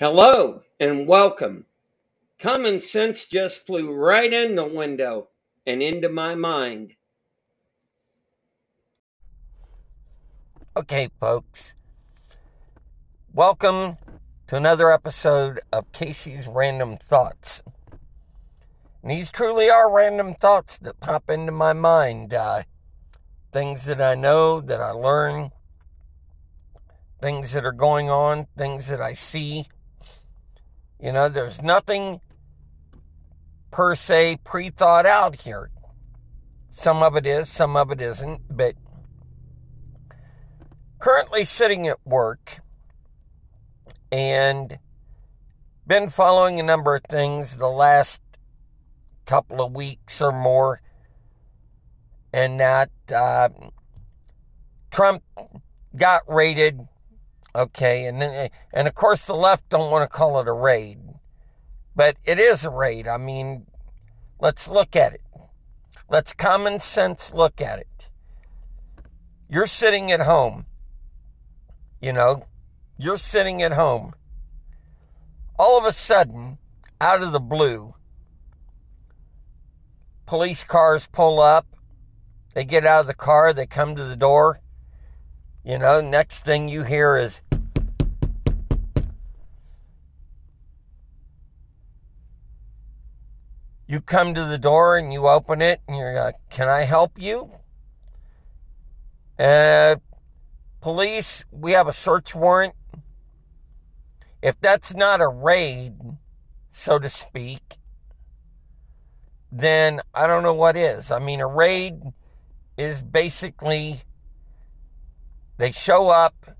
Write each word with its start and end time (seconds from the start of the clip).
Hello 0.00 0.62
and 0.78 1.08
welcome. 1.08 1.64
Common 2.38 2.78
sense 2.78 3.24
just 3.24 3.66
flew 3.66 3.92
right 3.92 4.32
in 4.32 4.54
the 4.54 4.64
window 4.64 5.26
and 5.66 5.82
into 5.82 6.08
my 6.08 6.36
mind. 6.36 6.92
Okay, 10.76 11.10
folks. 11.18 11.74
Welcome 13.34 13.96
to 14.46 14.54
another 14.54 14.92
episode 14.92 15.58
of 15.72 15.90
Kaci's 15.90 16.46
Random 16.46 16.96
Thoughts. 16.96 17.64
And 19.02 19.10
these 19.10 19.32
truly 19.32 19.68
are 19.68 19.90
random 19.90 20.36
thoughts 20.36 20.78
that 20.78 21.00
pop 21.00 21.28
into 21.28 21.50
my 21.50 21.72
mind. 21.72 22.32
Uh, 22.32 22.62
things 23.50 23.86
that 23.86 24.00
I 24.00 24.14
know, 24.14 24.60
that 24.60 24.80
I 24.80 24.92
learn, 24.92 25.50
things 27.20 27.52
that 27.54 27.64
are 27.64 27.72
going 27.72 28.08
on, 28.08 28.46
things 28.56 28.86
that 28.86 29.00
I 29.00 29.14
see 29.14 29.66
you 31.00 31.12
know, 31.12 31.28
there's 31.28 31.62
nothing 31.62 32.20
per 33.70 33.94
se 33.94 34.38
pre 34.44 34.70
thought 34.70 35.06
out 35.06 35.42
here. 35.42 35.70
Some 36.70 37.02
of 37.02 37.16
it 37.16 37.26
is, 37.26 37.48
some 37.48 37.76
of 37.76 37.90
it 37.90 38.00
isn't, 38.00 38.40
but 38.50 38.74
currently 40.98 41.44
sitting 41.44 41.86
at 41.86 41.98
work 42.04 42.60
and 44.10 44.78
been 45.86 46.10
following 46.10 46.58
a 46.60 46.62
number 46.62 46.96
of 46.96 47.02
things 47.08 47.56
the 47.56 47.68
last 47.68 48.20
couple 49.24 49.62
of 49.62 49.72
weeks 49.72 50.20
or 50.20 50.32
more, 50.32 50.80
and 52.32 52.60
that 52.60 52.90
uh, 53.14 53.48
Trump 54.90 55.22
got 55.96 56.22
raided 56.26 56.86
Okay, 57.58 58.04
and 58.04 58.22
then 58.22 58.50
and 58.72 58.86
of 58.86 58.94
course 58.94 59.24
the 59.24 59.34
left 59.34 59.68
don't 59.68 59.90
want 59.90 60.08
to 60.08 60.16
call 60.16 60.38
it 60.38 60.46
a 60.46 60.52
raid, 60.52 61.00
but 61.96 62.16
it 62.24 62.38
is 62.38 62.64
a 62.64 62.70
raid. 62.70 63.08
I 63.08 63.16
mean, 63.16 63.66
let's 64.38 64.68
look 64.68 64.94
at 64.94 65.12
it. 65.12 65.22
Let's 66.08 66.32
common 66.32 66.78
sense 66.78 67.34
look 67.34 67.60
at 67.60 67.80
it. 67.80 68.08
You're 69.48 69.66
sitting 69.66 70.12
at 70.12 70.20
home. 70.20 70.66
You 72.00 72.12
know, 72.12 72.46
you're 72.96 73.18
sitting 73.18 73.60
at 73.60 73.72
home. 73.72 74.14
All 75.58 75.76
of 75.76 75.84
a 75.84 75.90
sudden, 75.90 76.58
out 77.00 77.24
of 77.24 77.32
the 77.32 77.40
blue, 77.40 77.96
police 80.26 80.62
cars 80.62 81.08
pull 81.10 81.40
up. 81.40 81.66
They 82.54 82.64
get 82.64 82.86
out 82.86 83.00
of 83.00 83.06
the 83.08 83.14
car, 83.14 83.52
they 83.52 83.66
come 83.66 83.96
to 83.96 84.04
the 84.04 84.14
door. 84.14 84.60
You 85.64 85.76
know, 85.76 86.00
next 86.00 86.44
thing 86.44 86.68
you 86.68 86.84
hear 86.84 87.16
is 87.16 87.42
You 93.90 94.02
come 94.02 94.34
to 94.34 94.44
the 94.44 94.58
door 94.58 94.98
and 94.98 95.14
you 95.14 95.26
open 95.26 95.62
it 95.62 95.80
and 95.88 95.96
you're 95.96 96.14
like, 96.14 96.36
Can 96.50 96.68
I 96.68 96.82
help 96.82 97.12
you? 97.18 97.50
Uh, 99.38 99.96
police, 100.82 101.46
we 101.50 101.72
have 101.72 101.88
a 101.88 101.92
search 101.92 102.34
warrant. 102.34 102.74
If 104.42 104.60
that's 104.60 104.94
not 104.94 105.22
a 105.22 105.28
raid, 105.28 105.94
so 106.70 106.98
to 106.98 107.08
speak, 107.08 107.78
then 109.50 110.02
I 110.14 110.26
don't 110.26 110.42
know 110.42 110.54
what 110.54 110.76
is. 110.76 111.10
I 111.10 111.18
mean, 111.18 111.40
a 111.40 111.46
raid 111.46 111.98
is 112.76 113.00
basically 113.00 114.02
they 115.56 115.72
show 115.72 116.10
up, 116.10 116.56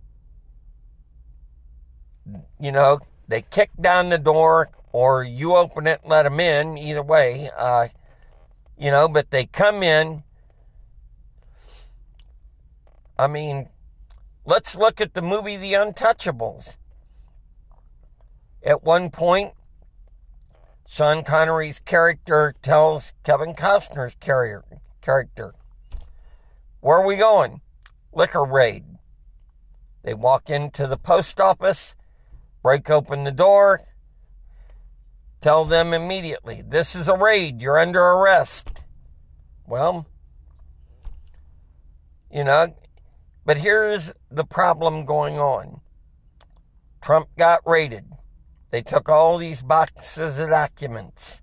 you 2.58 2.72
know, 2.72 3.00
they 3.28 3.42
kick 3.42 3.70
down 3.78 4.08
the 4.08 4.18
door, 4.18 4.70
or 4.92 5.22
you 5.22 5.56
open 5.56 5.86
it 5.86 6.00
let 6.04 6.22
them 6.22 6.40
in, 6.40 6.78
either 6.78 7.02
way, 7.02 7.50
uh, 7.56 7.88
you 8.76 8.90
know, 8.90 9.08
but 9.08 9.30
they 9.30 9.46
come 9.46 9.82
in. 9.82 10.22
I 13.18 13.26
mean, 13.26 13.68
let's 14.44 14.76
look 14.76 15.00
at 15.00 15.14
the 15.14 15.22
movie 15.22 15.56
The 15.56 15.72
Untouchables. 15.72 16.76
At 18.62 18.82
one 18.82 19.10
point, 19.10 19.52
Sean 20.86 21.22
Connery's 21.22 21.80
character 21.80 22.54
tells 22.62 23.12
Kevin 23.22 23.54
Costner's 23.54 24.16
carrier, 24.20 24.64
character, 25.02 25.54
Where 26.80 26.98
are 26.98 27.06
we 27.06 27.16
going? 27.16 27.60
Liquor 28.12 28.44
raid. 28.44 28.84
They 30.02 30.14
walk 30.14 30.48
into 30.48 30.86
the 30.86 30.96
post 30.96 31.40
office, 31.40 31.94
break 32.62 32.88
open 32.88 33.24
the 33.24 33.30
door, 33.30 33.82
Tell 35.40 35.64
them 35.64 35.94
immediately, 35.94 36.62
this 36.66 36.96
is 36.96 37.08
a 37.08 37.16
raid, 37.16 37.60
you're 37.62 37.78
under 37.78 38.00
arrest. 38.00 38.82
Well, 39.66 40.06
you 42.30 42.44
know, 42.44 42.74
but 43.44 43.58
here's 43.58 44.12
the 44.30 44.44
problem 44.44 45.04
going 45.04 45.38
on 45.38 45.80
Trump 47.00 47.28
got 47.38 47.60
raided. 47.64 48.04
They 48.70 48.82
took 48.82 49.08
all 49.08 49.38
these 49.38 49.62
boxes 49.62 50.38
of 50.38 50.50
documents. 50.50 51.40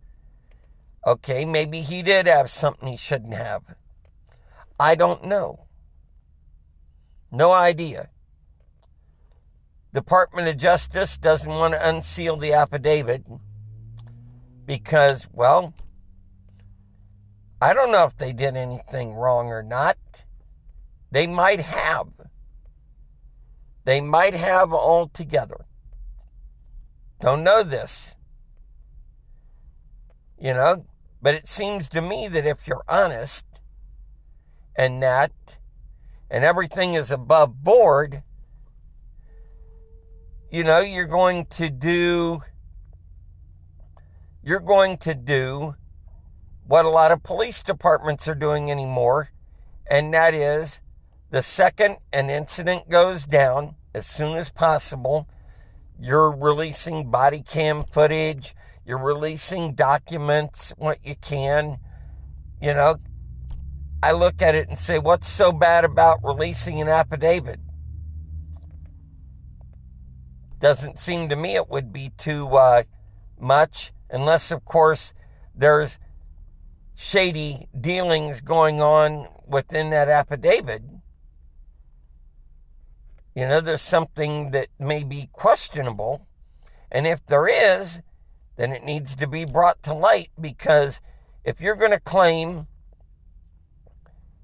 Okay, 1.08 1.46
maybe 1.46 1.82
he 1.82 2.02
did 2.02 2.28
have 2.28 2.50
something 2.50 2.88
he 2.88 2.98
shouldn't 2.98 3.34
have. 3.34 3.64
I 4.80 4.96
don't 4.96 5.24
know. 5.24 5.66
No 7.32 7.52
idea. 7.52 8.10
Department 9.94 10.48
of 10.48 10.58
Justice 10.58 11.18
doesn't 11.18 11.50
want 11.50 11.74
to 11.74 11.88
unseal 11.88 12.38
the 12.38 12.54
affidavit 12.54 13.24
because, 14.66 15.28
well, 15.32 15.74
I 17.62 17.74
don't 17.74 17.92
know 17.92 18.04
if 18.04 18.18
they 18.18 18.34
did 18.34 18.56
anything 18.56 19.14
wrong 19.14 19.48
or 19.48 19.64
not. 19.64 19.98
They 21.12 21.28
might 21.28 21.62
have. 21.62 22.10
They 23.86 24.02
might 24.02 24.34
have 24.34 24.74
altogether. 24.74 25.66
Don't 27.20 27.44
know 27.44 27.64
this. 27.64 28.18
You 30.40 30.54
know, 30.54 30.86
but 31.22 31.34
it 31.34 31.48
seems 31.48 31.88
to 31.90 32.02
me 32.02 32.28
that 32.28 32.46
if 32.46 32.68
you're 32.68 32.84
honest 32.88 33.46
and 34.76 35.02
that, 35.02 35.32
and 36.30 36.44
everything 36.44 36.94
is 36.94 37.12
above 37.12 37.64
board, 37.64 38.24
you 40.52 40.64
know, 40.64 40.80
you're 40.80 41.06
going 41.06 41.46
to 41.46 41.70
do 41.70 42.44
you're 44.46 44.60
going 44.60 44.96
to 44.96 45.16
do 45.16 45.76
what 46.68 46.86
a 46.86 46.90
lot 46.90 47.12
of 47.12 47.24
police 47.24 47.64
departments 47.64 48.28
are 48.28 48.36
doing 48.36 48.70
anymore, 48.70 49.30
and 49.90 50.14
that 50.14 50.36
is 50.36 50.82
the 51.32 51.42
second 51.42 51.98
an 52.14 52.30
incident 52.30 52.88
goes 52.88 53.26
down, 53.26 53.76
as 53.96 54.06
soon 54.06 54.38
as 54.38 54.52
possible, 54.52 55.28
you're 56.00 56.32
releasing 56.32 57.10
body 57.10 57.42
cam 57.42 57.86
footage, 57.86 58.56
you're 58.86 59.00
releasing 59.00 59.74
documents, 59.74 60.74
what 60.78 61.00
you 61.04 61.16
can. 61.16 61.80
You 62.62 62.76
know, 62.76 62.98
I 64.04 64.12
look 64.12 64.44
at 64.44 64.54
it 64.54 64.68
and 64.68 64.78
say, 64.78 65.00
what's 65.00 65.28
so 65.28 65.52
bad 65.52 65.84
about 65.84 66.24
releasing 66.24 66.80
an 66.80 66.88
affidavit? 66.88 67.60
Doesn't 70.60 71.00
seem 71.00 71.30
to 71.30 71.36
me 71.36 71.56
it 71.56 71.68
would 71.68 71.92
be 71.92 72.12
too 72.18 72.48
uh, 72.50 72.84
much 73.40 73.92
unless, 74.10 74.52
of 74.52 74.66
course, 74.66 75.14
there's 75.54 76.00
shady 76.96 77.68
dealings 77.80 78.42
going 78.42 78.82
on 78.82 79.28
within 79.46 79.90
that 79.90 80.10
affidavit. 80.10 80.84
You 83.36 83.48
know, 83.48 83.60
there's 83.60 83.82
something 83.82 84.52
that 84.52 84.68
may 84.80 85.04
be 85.04 85.30
questionable. 85.34 86.26
And 86.92 87.06
if 87.06 87.26
there 87.26 87.48
is, 87.48 88.02
then 88.56 88.72
it 88.72 88.84
needs 88.84 89.16
to 89.16 89.28
be 89.28 89.44
brought 89.44 89.84
to 89.84 89.94
light 89.94 90.30
because 90.40 91.02
if 91.44 91.60
you're 91.60 91.76
going 91.76 91.92
to 91.92 92.00
claim 92.00 92.68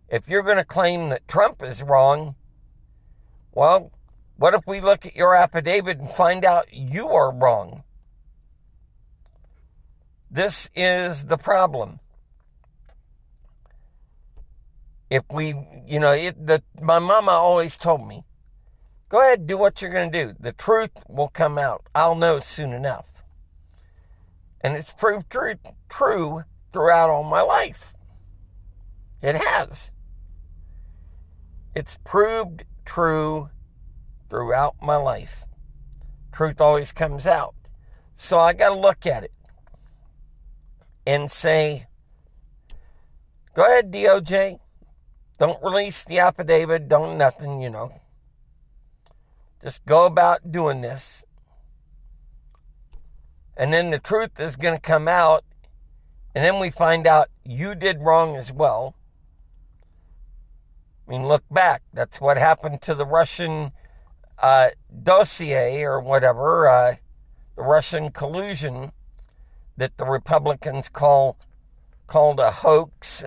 if 0.10 0.28
you're 0.28 0.44
going 0.44 0.58
to 0.58 0.66
claim 0.66 1.08
that 1.08 1.26
Trump 1.26 1.64
is 1.64 1.82
wrong, 1.82 2.36
well, 3.54 3.94
what 4.36 4.54
if 4.54 4.68
we 4.68 4.82
look 4.82 5.06
at 5.06 5.16
your 5.16 5.34
affidavit 5.34 6.00
and 6.00 6.12
find 6.12 6.44
out 6.44 6.66
you 6.74 7.08
are 7.08 7.34
wrong? 7.34 7.84
This 10.34 10.70
is 10.74 11.26
the 11.26 11.36
problem. 11.36 12.00
If 15.10 15.24
we, 15.30 15.54
you 15.86 16.00
know, 16.00 16.14
it, 16.14 16.48
the, 16.48 16.64
my 16.82 17.00
mama 17.00 17.32
always 17.32 17.76
told 17.76 18.08
me, 18.08 18.24
go 19.10 19.20
ahead, 19.22 19.46
do 19.46 19.58
what 19.58 19.82
you're 19.82 19.92
going 19.92 20.10
to 20.10 20.26
do. 20.26 20.34
The 20.40 20.54
truth 20.54 21.04
will 21.10 21.28
come 21.28 21.58
out. 21.58 21.86
I'll 21.94 22.16
know 22.16 22.40
soon 22.40 22.72
enough. 22.72 23.26
And 24.62 24.78
it's 24.78 24.94
proved 24.94 25.30
true, 25.30 25.56
true 25.90 26.46
throughout 26.72 27.10
all 27.10 27.24
my 27.24 27.42
life. 27.42 27.94
It 29.22 29.36
has. 29.36 29.92
It's 31.76 31.98
proved 32.06 32.64
true 32.86 33.50
throughout 34.30 34.76
my 34.82 34.96
life. 34.96 35.44
truth 36.32 36.62
always 36.62 36.94
comes 36.94 37.28
out. 37.28 37.54
So 38.16 38.40
I 38.40 38.54
got 38.54 38.70
to 38.70 38.80
look 38.80 39.06
at 39.06 39.26
it 39.26 39.34
and 41.06 41.32
say, 41.32 41.88
go 43.56 43.66
ahead, 43.66 43.92
DOJ. 43.92 44.60
Don't 45.38 45.62
release 45.64 46.04
the 46.04 46.20
affidavit. 46.20 46.88
Don't 46.88 47.18
nothing, 47.18 47.62
you 47.62 47.70
know. 47.70 47.94
Just 49.64 49.86
go 49.86 50.06
about 50.06 50.52
doing 50.52 50.82
this. 50.82 51.24
And 53.58 53.74
then 53.74 53.90
the 53.90 54.00
truth 54.00 54.40
is 54.40 54.56
going 54.56 54.76
to 54.76 54.82
come 54.82 55.08
out. 55.08 55.44
And 56.34 56.46
then 56.46 56.60
we 56.60 56.70
find 56.70 57.06
out 57.06 57.30
you 57.44 57.76
did 57.76 58.02
wrong 58.02 58.36
as 58.36 58.52
well. 58.52 58.96
I 61.08 61.12
mean, 61.12 61.28
look 61.28 61.44
back. 61.52 61.82
That's 61.94 62.22
what 62.22 62.38
happened 62.38 62.82
to 62.84 62.96
the 62.96 63.06
Russian 63.06 63.72
uh, 64.42 64.70
dossier 65.04 65.84
or 65.84 66.00
whatever, 66.00 66.68
uh, 66.68 66.96
the 67.56 67.64
Russian 67.64 68.12
collusion 68.12 68.92
that 69.78 69.98
the 69.98 70.06
Republicans 70.06 70.90
call 70.90 71.38
called 72.08 72.40
a 72.40 72.52
hoax. 72.52 73.24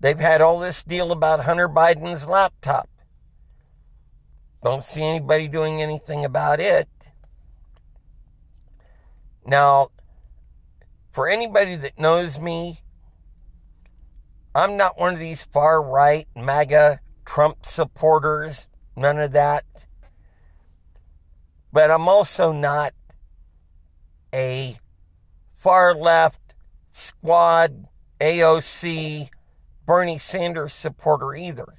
They've 0.00 0.18
had 0.18 0.40
all 0.40 0.58
this 0.58 0.82
deal 0.82 1.12
about 1.12 1.44
Hunter 1.44 1.68
Biden's 1.68 2.26
laptop. 2.26 2.88
Don't 4.62 4.84
see 4.84 5.02
anybody 5.02 5.48
doing 5.48 5.82
anything 5.82 6.24
about 6.24 6.60
it. 6.60 6.88
Now, 9.44 9.90
for 11.10 11.28
anybody 11.28 11.76
that 11.76 11.98
knows 11.98 12.38
me, 12.38 12.82
I'm 14.54 14.76
not 14.76 14.98
one 14.98 15.14
of 15.14 15.20
these 15.20 15.42
far 15.44 15.82
right 15.82 16.26
MAGA 16.34 17.00
Trump 17.24 17.64
supporters, 17.66 18.68
none 18.96 19.18
of 19.18 19.32
that. 19.32 19.64
But 21.72 21.90
I'm 21.90 22.08
also 22.08 22.52
not 22.52 22.94
a 24.32 24.78
far 25.54 25.94
left 25.94 26.54
squad 26.90 27.88
AOC 28.20 29.28
Bernie 29.86 30.18
Sanders 30.18 30.72
supporter 30.72 31.34
either. 31.34 31.74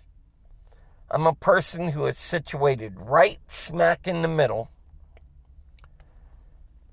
I'm 1.11 1.27
a 1.27 1.33
person 1.33 1.89
who 1.89 2.05
is 2.05 2.17
situated 2.17 2.93
right 2.97 3.39
smack 3.47 4.07
in 4.07 4.21
the 4.21 4.27
middle. 4.27 4.69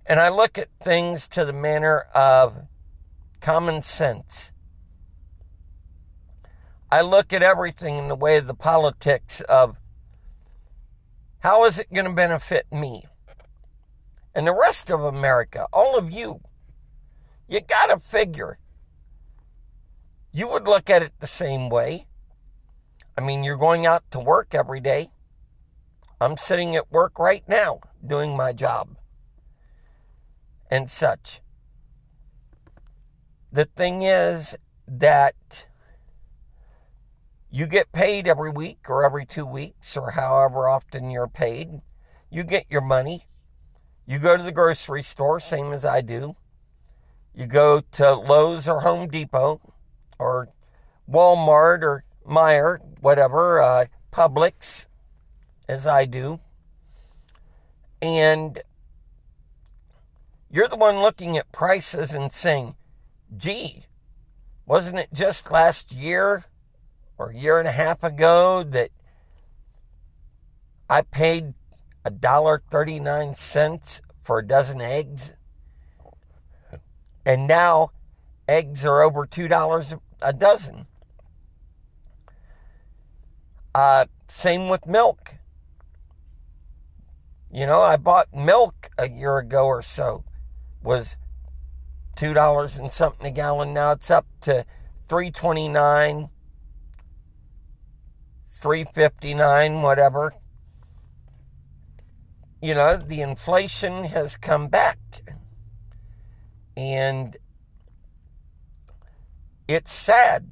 And 0.07 0.21
I 0.21 0.29
look 0.29 0.57
at 0.57 0.69
things 0.83 1.29
to 1.29 1.45
the 1.45 1.53
manner 1.53 2.07
of 2.15 2.67
common 3.41 3.83
sense. 3.83 4.53
I 6.91 7.01
look 7.01 7.33
at 7.33 7.43
everything 7.43 7.99
in 7.99 8.09
the 8.09 8.15
way 8.15 8.37
of 8.37 8.47
the 8.47 8.55
politics 8.55 9.41
of 9.43 9.77
how 11.41 11.65
is 11.65 11.79
it 11.79 11.93
going 11.93 12.07
to 12.07 12.13
benefit 12.13 12.67
me 12.73 13.05
and 14.37 14.47
the 14.47 14.53
rest 14.53 14.91
of 14.91 15.01
America, 15.01 15.67
all 15.73 15.97
of 15.97 16.13
you. 16.13 16.41
You 17.49 17.63
got 17.63 17.87
to 17.87 17.99
figure 17.99 18.59
you 20.31 20.47
would 20.47 20.69
look 20.69 20.91
at 20.91 21.03
it 21.03 21.15
the 21.19 21.27
same 21.27 21.71
way. 21.71 22.07
I 23.17 23.23
mean, 23.23 23.43
you're 23.43 23.57
going 23.57 23.87
out 23.87 24.05
to 24.11 24.21
work 24.21 24.55
every 24.55 24.81
day. 24.81 25.09
I'm 26.21 26.37
sitting 26.37 26.77
at 26.77 26.93
work 26.93 27.19
right 27.19 27.49
now 27.49 27.81
doing 28.07 28.37
my 28.37 28.53
job 28.53 28.99
and 30.71 30.91
such. 30.91 31.41
The 33.51 33.65
thing 33.65 34.03
is 34.03 34.55
that 34.87 35.67
you 37.51 37.67
get 37.67 37.91
paid 37.93 38.29
every 38.29 38.51
week 38.51 38.81
or 38.91 39.03
every 39.03 39.25
two 39.25 39.47
weeks 39.47 39.97
or 39.97 40.11
however 40.11 40.69
often 40.69 41.09
you're 41.09 41.27
paid. 41.27 41.81
You 42.29 42.43
get 42.43 42.67
your 42.69 42.83
money. 42.83 43.27
You 44.07 44.19
go 44.21 44.37
to 44.37 44.43
the 44.43 44.53
grocery 44.53 45.03
store, 45.03 45.41
same 45.41 45.73
as 45.73 45.85
I 45.85 46.01
do. 46.01 46.37
You 47.35 47.47
go 47.47 47.81
to 47.93 48.15
Lowe's 48.15 48.69
or 48.69 48.81
Home 48.81 49.09
Depot 49.09 49.61
or 50.19 50.49
Walmart 51.11 51.83
or 51.83 52.05
Meijer, 52.27 52.79
whatever, 53.01 53.61
uh, 53.61 53.87
Publix, 54.13 54.87
as 55.69 55.87
I 55.87 56.05
do. 56.05 56.41
And 58.01 58.63
you're 60.51 60.69
the 60.69 60.77
one 60.77 61.01
looking 61.01 61.37
at 61.37 61.51
prices 61.53 62.15
and 62.15 62.31
saying, 62.31 62.77
gee, 63.37 63.87
wasn't 64.65 64.99
it 64.99 65.09
just 65.13 65.51
last 65.51 65.93
year 65.93 66.45
or 67.19 67.31
a 67.31 67.37
year 67.37 67.59
and 67.59 67.69
a 67.69 67.73
half 67.73 68.05
ago 68.05 68.63
that 68.63 68.91
I 70.89 71.03
paid 71.03 71.55
a 72.07 72.11
dollar 72.11 72.63
thirty 72.71 73.01
nine 73.01 73.35
cents 73.35 74.01
for 74.23 74.39
a 74.39 74.47
dozen 74.47 74.81
eggs, 74.81 75.33
and 77.27 77.49
now 77.49 77.91
eggs 78.47 78.87
are 78.87 79.03
over 79.03 79.27
two 79.27 79.49
dollars 79.49 79.93
a 80.23 80.33
dozen. 80.33 80.87
Uh, 83.75 84.07
same 84.29 84.69
with 84.69 84.87
milk. 84.87 85.35
You 87.51 87.67
know, 87.67 87.83
I 87.83 87.97
bought 87.97 88.33
milk 88.33 88.89
a 88.97 89.09
year 89.09 89.39
ago 89.39 89.67
or 89.67 89.83
so, 89.83 90.25
was 90.85 91.17
two 92.15 92.33
dollars 92.33 92.79
and 92.79 92.93
something 92.93 93.27
a 93.27 93.33
gallon. 93.33 93.75
Now 93.75 93.91
it's 93.91 94.13
up 94.13 94.27
to 94.43 94.65
three 95.09 95.33
twenty 95.33 95.69
nine 95.69 96.29
359 98.49 99.83
whatever 99.83 100.33
you 102.61 102.75
know 102.75 102.97
the 102.97 103.21
inflation 103.21 104.05
has 104.05 104.37
come 104.37 104.69
back. 104.69 104.99
And 106.77 107.37
it's 109.69 109.93
sad 109.93 110.47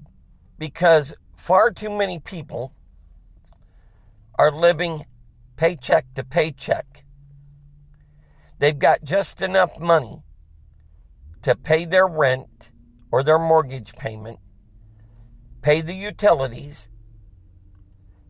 because 0.58 1.14
far 1.36 1.70
too 1.70 1.90
many 1.90 2.18
people 2.18 2.72
are 4.36 4.50
living 4.50 5.04
paycheck 5.56 6.12
to 6.14 6.24
paycheck. 6.24 7.04
They've 8.58 8.78
got 8.78 9.04
just 9.04 9.42
enough 9.42 9.78
money 9.78 10.22
to 11.42 11.54
pay 11.54 11.84
their 11.84 12.06
rent 12.06 12.70
or 13.10 13.22
their 13.22 13.38
mortgage 13.38 13.94
payment 13.94 14.38
pay 15.64 15.80
the 15.80 15.94
utilities 15.94 16.88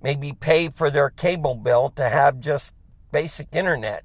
maybe 0.01 0.33
pay 0.33 0.69
for 0.69 0.89
their 0.89 1.11
cable 1.11 1.57
bill 1.57 1.91
to 1.91 2.09
have 2.09 2.39
just 2.39 2.73
basic 3.15 3.47
internet. 3.53 4.05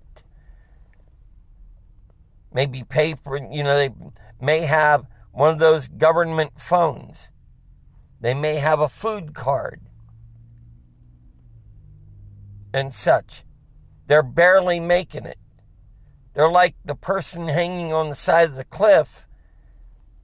Maybe 2.53 2.83
pay 2.83 3.15
for, 3.15 3.37
you 3.37 3.63
know, 3.63 3.75
they 3.75 3.89
may 4.39 4.61
have 4.61 5.07
one 5.31 5.49
of 5.49 5.57
those 5.57 5.87
government 5.87 6.61
phones. 6.61 7.31
They 8.21 8.35
may 8.35 8.57
have 8.57 8.79
a 8.79 8.87
food 8.87 9.33
card 9.33 9.81
and 12.71 12.93
such. 12.93 13.43
They're 14.05 14.21
barely 14.21 14.79
making 14.79 15.25
it. 15.25 15.39
They're 16.35 16.51
like 16.51 16.75
the 16.85 16.93
person 16.93 17.47
hanging 17.47 17.91
on 17.91 18.09
the 18.09 18.15
side 18.15 18.49
of 18.49 18.55
the 18.55 18.63
cliff 18.63 19.25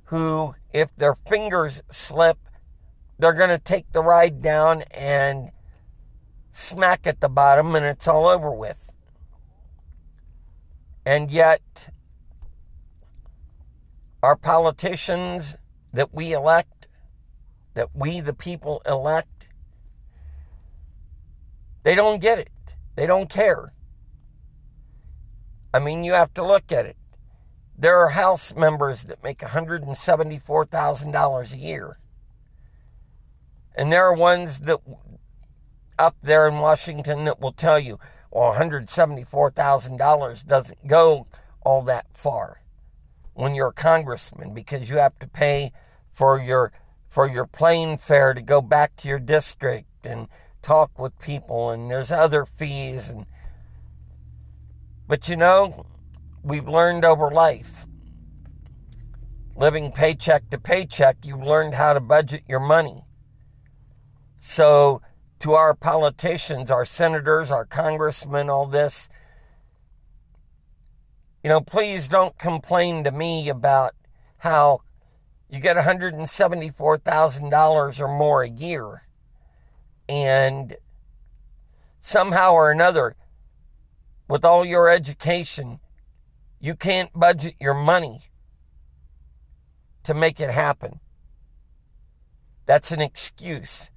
who, 0.06 0.54
if 0.72 0.96
their 0.96 1.16
fingers 1.16 1.82
slip, 1.90 2.38
they're 3.18 3.34
going 3.34 3.50
to 3.50 3.58
take 3.58 3.92
the 3.94 4.04
ride 4.04 4.44
down 4.44 4.84
and 4.92 5.50
smack 6.56 7.06
at 7.06 7.20
the 7.20 7.30
bottom 7.30 7.76
and 7.76 7.86
it's 7.86 8.08
all 8.08 8.28
over 8.28 8.52
with. 8.52 8.92
And 11.06 11.30
yet, 11.30 11.90
our 14.24 14.36
politicians 14.36 15.56
that 15.94 16.14
we 16.14 16.32
elect, 16.32 16.88
that 17.74 17.90
we 17.94 18.22
the 18.22 18.34
people 18.34 18.82
elect, 18.86 19.48
they 21.84 21.94
don't 21.94 22.20
get 22.20 22.40
it. 22.40 22.50
They 22.96 23.06
don't 23.06 23.30
care. 23.30 23.74
I 25.74 25.80
mean, 25.80 26.04
you 26.04 26.14
have 26.14 26.34
to 26.36 26.44
look 26.44 26.72
at 26.72 26.86
it. 26.86 26.96
There 27.78 27.98
are 27.98 28.10
House 28.10 28.56
members 28.56 29.04
that 29.04 29.22
make 29.22 29.40
$174,000 29.40 31.54
a 31.54 31.58
year. 31.58 32.00
And 33.76 33.92
there 33.92 34.06
are 34.06 34.14
ones 34.14 34.60
that 34.60 34.80
up 35.98 36.16
there 36.22 36.48
in 36.48 36.60
Washington 36.60 37.24
that 37.26 37.40
will 37.40 37.54
tell 37.54 37.80
you, 37.80 38.00
well, 38.32 38.54
$174,000 38.54 40.48
doesn't 40.48 40.88
go 40.88 41.28
all 41.62 41.82
that 41.84 42.06
far 42.14 42.62
when 43.34 43.56
you're 43.56 43.70
a 43.70 43.74
congressman 43.74 44.54
because 44.54 44.90
you 44.90 44.98
have 44.98 45.18
to 45.20 45.28
pay 45.28 45.72
for 46.12 46.40
your 46.40 46.72
for 47.10 47.28
your 47.28 47.46
plane 47.46 47.98
fare 47.98 48.34
to 48.34 48.42
go 48.42 48.62
back 48.62 48.96
to 48.98 49.08
your 49.08 49.20
district 49.20 50.06
and 50.06 50.28
talk 50.62 50.98
with 51.00 51.18
people 51.20 51.70
and 51.70 51.90
there's 51.90 52.12
other 52.12 52.46
fees 52.46 53.10
and 53.10 53.26
but 55.08 55.28
you 55.30 55.36
know 55.36 55.86
we've 56.44 56.68
learned 56.68 57.06
over 57.06 57.32
life 57.32 57.86
living 59.56 59.92
paycheck 59.92 60.50
to 60.50 60.58
paycheck 60.58 61.18
you've 61.24 61.44
learned 61.44 61.74
how 61.74 61.94
to 61.94 62.00
budget 62.00 62.44
your 62.48 62.60
money. 62.60 63.06
So 64.40 65.02
to 65.40 65.54
our 65.54 65.74
politicians, 65.74 66.70
our 66.72 66.86
senators, 66.86 67.52
our 67.52 67.66
congressmen, 67.66 68.50
all 68.50 68.66
this. 68.66 69.10
You 71.44 71.50
know, 71.50 71.60
please 71.62 72.08
don't 72.08 72.38
complain 72.38 73.04
to 73.04 73.12
me 73.12 73.50
about 73.50 73.94
how 74.40 74.82
you 75.50 75.60
get 75.60 75.78
$174,000 75.78 78.00
or 78.00 78.08
more 78.08 78.44
a 78.44 78.50
year 78.50 79.04
and 80.08 80.76
somehow 82.00 82.54
or 82.54 82.72
another, 82.72 83.16
with 84.28 84.46
all 84.46 84.66
your 84.66 84.90
education, 84.90 85.80
you 86.60 86.76
can't 86.76 87.12
budget 87.14 87.56
your 87.60 87.74
money 87.74 88.30
to 90.04 90.14
make 90.14 90.40
it 90.40 90.52
happen. 90.52 91.00
That's 92.66 92.92
an 92.92 93.02
excuse. 93.02 93.90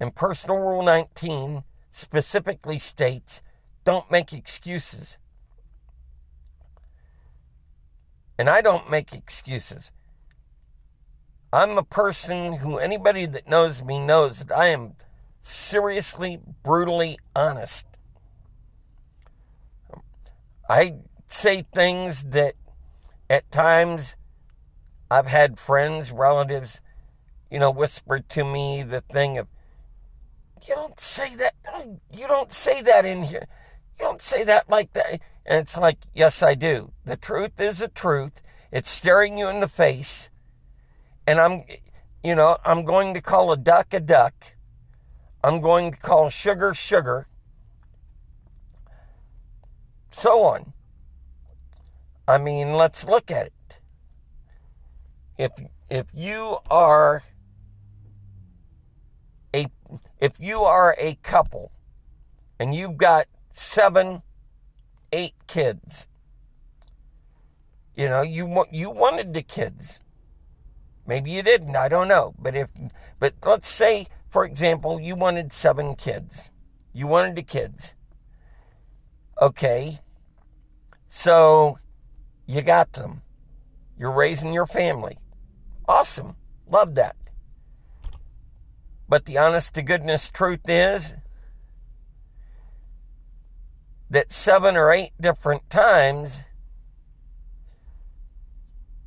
And 0.00 0.14
Personal 0.14 0.58
Rule 0.58 0.82
19 0.82 1.64
specifically 1.90 2.78
states 2.78 3.42
don't 3.84 4.10
make 4.10 4.32
excuses. 4.32 5.18
And 8.38 8.48
I 8.48 8.60
don't 8.60 8.90
make 8.90 9.12
excuses. 9.12 9.90
I'm 11.52 11.78
a 11.78 11.82
person 11.82 12.54
who 12.54 12.76
anybody 12.78 13.26
that 13.26 13.48
knows 13.48 13.82
me 13.82 13.98
knows 13.98 14.40
that 14.40 14.56
I 14.56 14.66
am 14.66 14.94
seriously, 15.40 16.38
brutally 16.62 17.18
honest. 17.34 17.86
I 20.68 20.96
say 21.26 21.64
things 21.72 22.24
that 22.24 22.54
at 23.30 23.50
times 23.50 24.14
I've 25.10 25.26
had 25.26 25.58
friends, 25.58 26.12
relatives, 26.12 26.82
you 27.50 27.58
know, 27.58 27.70
whisper 27.70 28.20
to 28.20 28.44
me 28.44 28.82
the 28.82 29.00
thing 29.00 29.38
of, 29.38 29.48
you 30.66 30.74
don't 30.74 30.98
say 30.98 31.36
that, 31.36 31.54
you 32.12 32.26
don't 32.26 32.50
say 32.50 32.82
that 32.82 33.04
in 33.04 33.24
here. 33.24 33.46
You 33.98 34.04
don't 34.06 34.22
say 34.22 34.44
that 34.44 34.68
like 34.68 34.92
that. 34.94 35.20
And 35.44 35.58
it's 35.58 35.76
like, 35.76 35.98
yes, 36.14 36.42
I 36.42 36.54
do. 36.54 36.92
The 37.04 37.16
truth 37.16 37.60
is 37.60 37.78
the 37.78 37.88
truth. 37.88 38.42
It's 38.70 38.90
staring 38.90 39.38
you 39.38 39.48
in 39.48 39.60
the 39.60 39.68
face. 39.68 40.28
And 41.26 41.40
I'm, 41.40 41.64
you 42.22 42.34
know, 42.34 42.58
I'm 42.64 42.84
going 42.84 43.14
to 43.14 43.20
call 43.20 43.52
a 43.52 43.56
duck 43.56 43.92
a 43.92 44.00
duck. 44.00 44.34
I'm 45.42 45.60
going 45.60 45.92
to 45.92 45.96
call 45.96 46.28
sugar 46.28 46.74
sugar. 46.74 47.28
So 50.10 50.42
on. 50.44 50.72
I 52.26 52.38
mean, 52.38 52.74
let's 52.74 53.04
look 53.04 53.30
at 53.30 53.46
it. 53.46 53.52
If 55.38 55.52
if 55.88 56.06
you 56.12 56.58
are 56.68 57.22
if 60.20 60.32
you 60.38 60.62
are 60.62 60.94
a 60.98 61.16
couple 61.22 61.72
and 62.58 62.74
you've 62.74 62.96
got 62.96 63.26
seven, 63.50 64.22
eight 65.12 65.34
kids, 65.46 66.06
you 67.96 68.08
know, 68.08 68.22
you 68.22 68.64
you 68.70 68.90
wanted 68.90 69.34
the 69.34 69.42
kids. 69.42 70.00
Maybe 71.06 71.30
you 71.30 71.42
didn't. 71.42 71.74
I 71.74 71.88
don't 71.88 72.06
know. 72.06 72.34
But 72.38 72.54
if 72.54 72.68
but 73.18 73.34
let's 73.44 73.68
say, 73.68 74.06
for 74.30 74.44
example, 74.44 75.00
you 75.00 75.16
wanted 75.16 75.52
seven 75.52 75.96
kids. 75.96 76.50
You 76.92 77.06
wanted 77.06 77.34
the 77.34 77.42
kids. 77.42 77.94
Okay. 79.40 80.00
So 81.08 81.78
you 82.46 82.62
got 82.62 82.92
them. 82.92 83.22
You're 83.98 84.12
raising 84.12 84.52
your 84.52 84.66
family. 84.66 85.18
Awesome. 85.88 86.36
Love 86.70 86.94
that. 86.94 87.16
But 89.08 89.24
the 89.24 89.38
honest 89.38 89.74
to 89.74 89.82
goodness 89.82 90.30
truth 90.30 90.68
is 90.68 91.14
that 94.10 94.32
seven 94.32 94.76
or 94.76 94.90
eight 94.90 95.12
different 95.20 95.68
times 95.70 96.40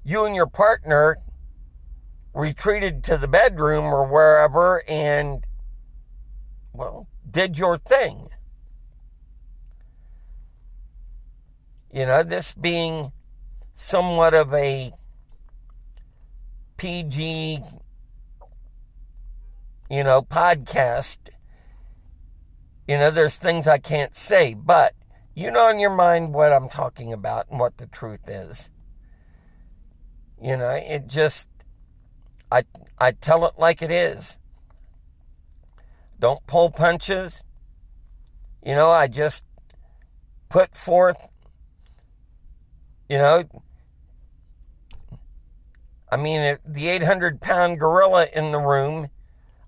you 0.03 0.25
and 0.25 0.35
your 0.35 0.47
partner 0.47 1.17
retreated 2.33 3.03
to 3.03 3.17
the 3.17 3.27
bedroom 3.27 3.85
or 3.85 4.05
wherever 4.05 4.83
and, 4.89 5.45
well, 6.73 7.07
did 7.29 7.57
your 7.57 7.77
thing. 7.77 8.29
You 11.93 12.05
know, 12.05 12.23
this 12.23 12.53
being 12.53 13.11
somewhat 13.75 14.33
of 14.33 14.53
a 14.53 14.93
PG, 16.77 17.59
you 19.91 20.05
know, 20.05 20.21
podcast. 20.21 21.17
You 22.87 22.97
know, 22.97 23.11
there's 23.11 23.35
things 23.35 23.67
I 23.67 23.77
can't 23.77 24.15
say, 24.15 24.53
but 24.53 24.95
you 25.35 25.51
know 25.51 25.69
in 25.69 25.79
your 25.79 25.93
mind 25.93 26.33
what 26.33 26.53
I'm 26.53 26.69
talking 26.69 27.11
about 27.11 27.49
and 27.49 27.59
what 27.59 27.77
the 27.77 27.87
truth 27.87 28.27
is. 28.27 28.69
You 30.41 30.55
know, 30.55 30.69
it 30.69 31.07
just 31.07 31.49
I 32.49 32.63
I 32.99 33.11
tell 33.11 33.45
it 33.45 33.55
like 33.57 33.81
it 33.81 33.91
is. 33.91 34.37
Don't 36.19 36.45
pull 36.47 36.71
punches. 36.71 37.43
You 38.65 38.75
know, 38.75 38.91
I 38.91 39.07
just 39.07 39.43
put 40.47 40.75
forth 40.77 41.17
you 43.09 43.17
know, 43.17 43.43
I 46.09 46.15
mean, 46.15 46.57
the 46.65 46.87
800 46.87 47.41
pound 47.41 47.77
gorilla 47.77 48.27
in 48.33 48.51
the 48.51 48.59
room, 48.59 49.09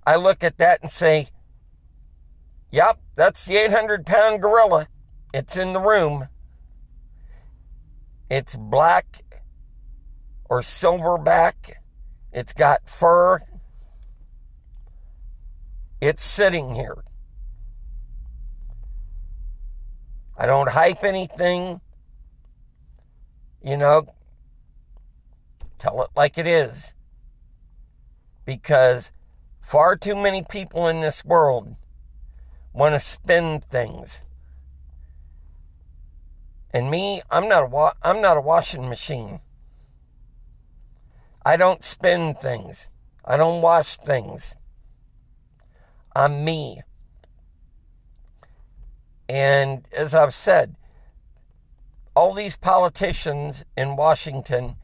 I 0.05 0.15
look 0.15 0.43
at 0.43 0.57
that 0.57 0.81
and 0.81 0.91
say, 0.91 1.29
yep, 2.71 2.99
that's 3.15 3.45
the 3.45 3.55
800 3.57 4.05
pound 4.05 4.41
gorilla. 4.41 4.87
It's 5.33 5.57
in 5.57 5.73
the 5.73 5.79
room. 5.79 6.27
It's 8.29 8.55
black 8.55 9.21
or 10.49 10.61
silverback. 10.61 11.73
It's 12.31 12.53
got 12.53 12.89
fur. 12.89 13.41
It's 16.01 16.23
sitting 16.23 16.73
here. 16.73 17.03
I 20.37 20.45
don't 20.45 20.69
hype 20.69 21.03
anything. 21.03 21.79
You 23.63 23.77
know, 23.77 24.07
Tell 25.83 26.01
it 26.01 26.11
like 26.15 26.37
it 26.37 26.47
is. 26.47 26.93
Because 28.45 29.11
far 29.63 29.95
too 29.95 30.15
many 30.15 30.43
people 30.43 30.87
in 30.87 30.99
this 30.99 31.23
world 31.23 31.75
want 32.73 32.93
to 32.93 32.99
spin 32.99 33.61
things. 33.61 34.21
And 36.71 36.91
me, 36.91 37.21
I'm 37.31 37.47
not 37.47 37.63
a 37.63 37.67
wa- 37.67 37.93
I'm 38.03 38.21
not 38.21 38.37
a 38.37 38.41
washing 38.41 38.89
machine. 38.89 39.39
I 41.45 41.55
don't 41.55 41.83
spin 41.83 42.35
things. 42.35 42.89
I 43.23 43.37
don't 43.37 43.61
wash 43.61 43.97
things. 43.97 44.55
I'm 46.15 46.43
me. 46.43 46.81
And 49.29 49.87
as 49.93 50.13
I've 50.13 50.33
said, 50.33 50.75
all 52.15 52.33
these 52.33 52.57
politicians 52.57 53.63
in 53.77 53.95
Washington 53.95 54.75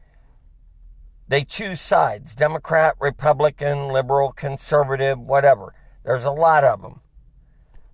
they 1.30 1.44
choose 1.44 1.80
sides 1.80 2.34
Democrat, 2.34 2.96
Republican, 2.98 3.86
liberal, 3.86 4.32
conservative, 4.32 5.16
whatever. 5.16 5.72
There's 6.04 6.24
a 6.24 6.32
lot 6.32 6.64
of 6.64 6.82
them 6.82 7.02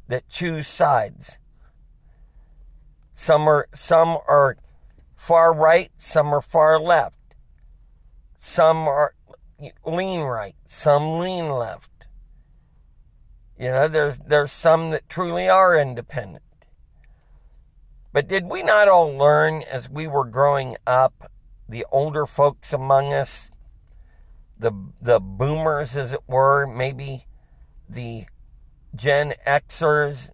that 0.09 0.31
choose 0.31 0.67
sides. 0.67 1.37
Some 3.15 3.47
are 3.47 3.69
some 3.75 4.17
are 4.27 4.57
far 5.17 5.53
right, 5.55 5.93
some 5.99 6.35
are 6.35 6.41
far 6.41 6.81
left. 6.81 7.35
Some 8.39 8.89
are 8.89 9.15
lean 9.85 10.21
right, 10.21 10.57
some 10.65 11.19
lean 11.19 11.51
left. 11.51 11.91
You 13.59 13.71
know, 13.71 13.87
there's 13.87 14.19
there's 14.19 14.53
some 14.53 14.93
that 14.93 15.11
truly 15.11 15.47
are 15.47 15.77
independent. 15.77 16.43
But 18.15 18.29
did 18.29 18.47
we 18.47 18.63
not 18.63 18.89
all 18.89 19.15
learn 19.15 19.63
as 19.63 19.91
we 19.91 20.07
were 20.07 20.25
growing 20.25 20.79
up 20.87 21.31
the 21.69 21.85
older 21.91 22.27
folks 22.27 22.73
among 22.73 23.13
us, 23.13 23.51
the 24.59 24.73
the 25.01 25.21
boomers, 25.21 25.97
as 25.97 26.13
it 26.13 26.23
were, 26.27 26.67
maybe 26.67 27.27
the 27.89 28.27
Gen 28.95 29.35
Xers, 29.47 30.31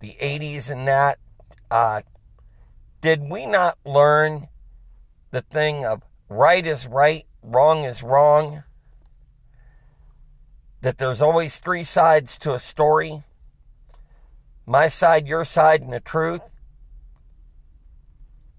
the 0.00 0.16
80s 0.20 0.70
and 0.70 0.86
that, 0.86 1.18
uh, 1.70 2.02
did 3.00 3.22
we 3.30 3.46
not 3.46 3.78
learn 3.84 4.48
the 5.30 5.40
thing 5.42 5.84
of 5.84 6.02
right 6.28 6.66
is 6.66 6.86
right, 6.86 7.26
wrong 7.42 7.84
is 7.84 8.02
wrong? 8.02 8.64
That 10.82 10.98
there's 10.98 11.22
always 11.22 11.58
three 11.58 11.84
sides 11.84 12.38
to 12.38 12.54
a 12.54 12.58
story 12.58 13.24
my 14.68 14.86
side, 14.86 15.26
your 15.26 15.46
side, 15.46 15.80
and 15.80 15.92
the 15.92 16.00
truth. 16.00 16.42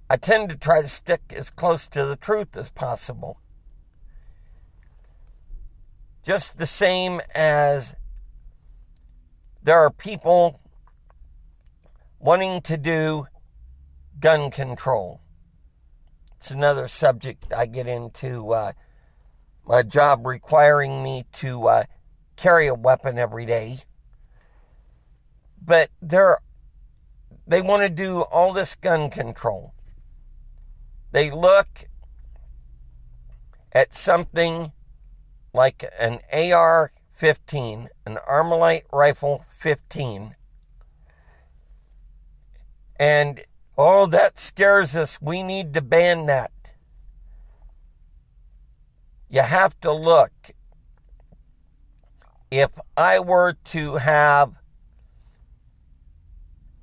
I 0.10 0.18
tend 0.18 0.50
to 0.50 0.56
try 0.56 0.82
to 0.82 0.88
stick 0.88 1.22
as 1.36 1.50
close 1.50 1.88
to 1.90 2.06
the 2.06 2.16
truth 2.16 2.58
as 2.58 2.70
possible. 2.70 3.40
just 6.30 6.60
the 6.60 6.66
same 6.68 7.22
as 7.34 7.96
there 9.64 9.80
are 9.80 9.90
people 9.90 10.60
wanting 12.20 12.62
to 12.62 12.78
do 12.78 13.26
gun 14.20 14.52
control. 14.52 15.22
It's 16.38 16.52
another 16.52 16.88
subject 16.88 17.52
I 17.52 17.66
get 17.66 17.88
into. 17.88 18.54
Uh, 18.54 18.74
my 19.66 19.82
job 19.82 20.26
requiring 20.26 21.02
me 21.02 21.26
to 21.34 21.68
uh, 21.68 21.84
carry 22.36 22.68
a 22.68 22.76
weapon 22.76 23.18
every 23.18 23.48
day. 23.48 23.80
But 25.60 25.90
they're, 26.00 26.38
they 27.48 27.62
want 27.62 27.82
to 27.82 27.90
do 27.90 28.22
all 28.22 28.54
this 28.54 28.76
gun 28.76 29.10
control. 29.10 29.74
They 31.12 31.32
look 31.32 31.86
at 33.72 33.94
something 33.94 34.72
like 35.54 35.84
an 35.98 36.20
AR 36.32 36.92
15, 37.14 37.90
an 38.06 38.18
Armalite 38.28 38.84
Rifle 38.92 39.46
15, 39.50 40.36
and 43.00 43.42
oh, 43.78 44.06
that 44.06 44.38
scares 44.38 44.96
us. 44.96 45.22
We 45.22 45.42
need 45.42 45.74
to 45.74 45.82
ban 45.82 46.26
that. 46.28 46.52
You 49.30 49.42
have 49.42 49.80
to 49.82 49.92
look. 49.92 50.32
If 52.52 52.72
I 52.98 53.20
were 53.20 53.54
to 53.66 53.98
have 53.98 54.54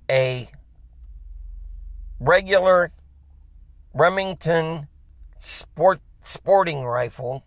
a 0.08 0.48
regular 2.20 2.92
Remington 3.96 4.88
sport 5.38 6.02
sporting 6.22 6.84
rifle 6.84 7.46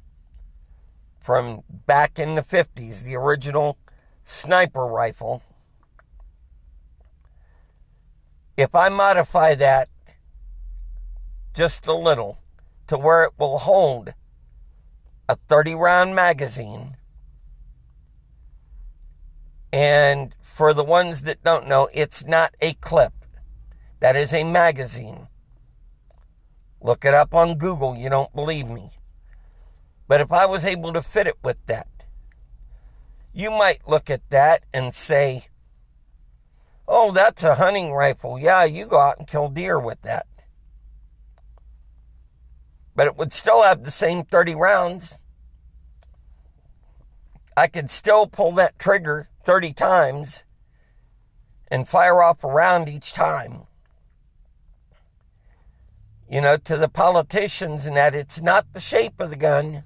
from 1.19 1.61
back 1.85 2.17
in 2.17 2.33
the 2.33 2.41
50s, 2.41 3.03
the 3.03 3.15
original 3.15 3.77
sniper 4.23 4.87
rifle. 4.87 5.43
If 8.57 8.73
I 8.73 8.89
modify 8.89 9.53
that 9.55 9.89
just 11.53 11.85
a 11.85 11.93
little 11.93 12.39
to 12.87 12.97
where 12.97 13.25
it 13.25 13.33
will 13.37 13.59
hold 13.59 14.15
a 15.27 15.35
30 15.35 15.75
round 15.75 16.15
magazine, 16.15 16.97
and 19.71 20.33
for 20.41 20.73
the 20.73 20.83
ones 20.83 21.21
that 21.21 21.43
don't 21.43 21.67
know, 21.67 21.89
it's 21.93 22.25
not 22.25 22.55
a 22.59 22.73
clip, 22.73 23.13
that 23.99 24.15
is 24.15 24.33
a 24.33 24.43
magazine. 24.43 25.27
Look 26.81 27.03
it 27.03 27.13
up 27.13 27.33
on 27.33 27.57
Google. 27.57 27.95
You 27.95 28.09
don't 28.09 28.33
believe 28.33 28.69
me. 28.69 28.91
But 30.07 30.21
if 30.21 30.31
I 30.31 30.45
was 30.45 30.65
able 30.65 30.93
to 30.93 31.01
fit 31.01 31.27
it 31.27 31.37
with 31.43 31.57
that, 31.67 31.87
you 33.33 33.51
might 33.51 33.87
look 33.87 34.09
at 34.09 34.27
that 34.29 34.63
and 34.73 34.93
say, 34.93 35.47
oh, 36.87 37.11
that's 37.11 37.43
a 37.43 37.55
hunting 37.55 37.93
rifle. 37.93 38.39
Yeah, 38.39 38.63
you 38.63 38.85
go 38.85 38.99
out 38.99 39.19
and 39.19 39.27
kill 39.27 39.49
deer 39.49 39.79
with 39.79 40.01
that. 40.01 40.25
But 42.95 43.07
it 43.07 43.17
would 43.17 43.31
still 43.31 43.63
have 43.63 43.83
the 43.83 43.91
same 43.91 44.23
30 44.23 44.55
rounds. 44.55 45.17
I 47.55 47.67
could 47.67 47.91
still 47.91 48.25
pull 48.25 48.53
that 48.53 48.79
trigger 48.79 49.29
30 49.43 49.73
times 49.73 50.43
and 51.67 51.87
fire 51.87 52.23
off 52.23 52.43
a 52.43 52.47
round 52.47 52.89
each 52.89 53.13
time 53.13 53.67
you 56.29 56.41
know, 56.41 56.57
to 56.57 56.77
the 56.77 56.87
politicians 56.87 57.87
and 57.87 57.97
that 57.97 58.13
it's 58.13 58.41
not 58.41 58.71
the 58.73 58.79
shape 58.79 59.19
of 59.19 59.31
the 59.31 59.35
gun. 59.35 59.83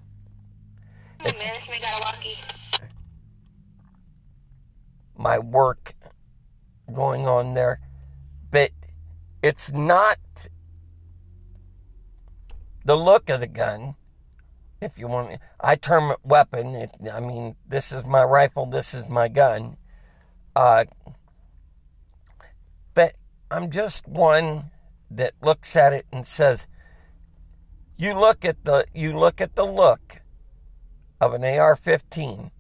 Hey, 1.22 1.30
it's 1.30 1.46
man, 1.46 1.54
got 1.82 2.16
a 2.16 2.44
my 5.16 5.40
work 5.40 5.96
going 6.92 7.28
on 7.28 7.54
there. 7.54 7.80
But 8.52 8.72
it's 9.42 9.72
not 9.72 10.20
the 12.84 12.98
look 12.98 13.30
of 13.30 13.40
the 13.40 13.48
gun. 13.48 13.96
If 14.82 14.98
you 14.98 15.08
want, 15.08 15.40
I 15.62 15.76
term 15.76 16.12
it 16.12 16.20
weapon. 16.24 16.76
It, 16.76 16.92
I 17.12 17.22
mean, 17.22 17.56
this 17.66 17.94
is 17.94 18.04
my 18.04 18.24
rifle. 18.24 18.66
This 18.66 18.94
is 18.94 19.08
my 19.08 19.30
gun. 19.30 19.78
Uh, 20.58 20.86
but 22.94 23.16
I'm 23.50 23.72
just 23.72 24.08
one 24.08 24.72
that 25.18 25.34
looks 25.42 25.76
at 25.76 25.94
it 25.94 26.06
and 26.12 26.26
says, 26.26 26.68
you 27.98 28.14
look 28.14 28.44
at 28.44 28.64
the 28.66 28.86
you 28.94 29.18
look 29.18 29.40
at 29.40 29.56
the 29.56 29.66
look 29.66 30.22
of 31.22 31.34
an 31.34 31.44
AR-15 31.44 32.52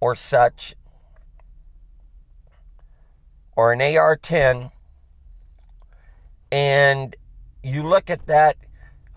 or 0.00 0.14
such 0.14 0.74
or 3.56 3.72
an 3.72 3.82
AR-10 3.82 4.70
and 6.50 7.16
you 7.62 7.82
look 7.82 8.08
at 8.08 8.26
that 8.26 8.56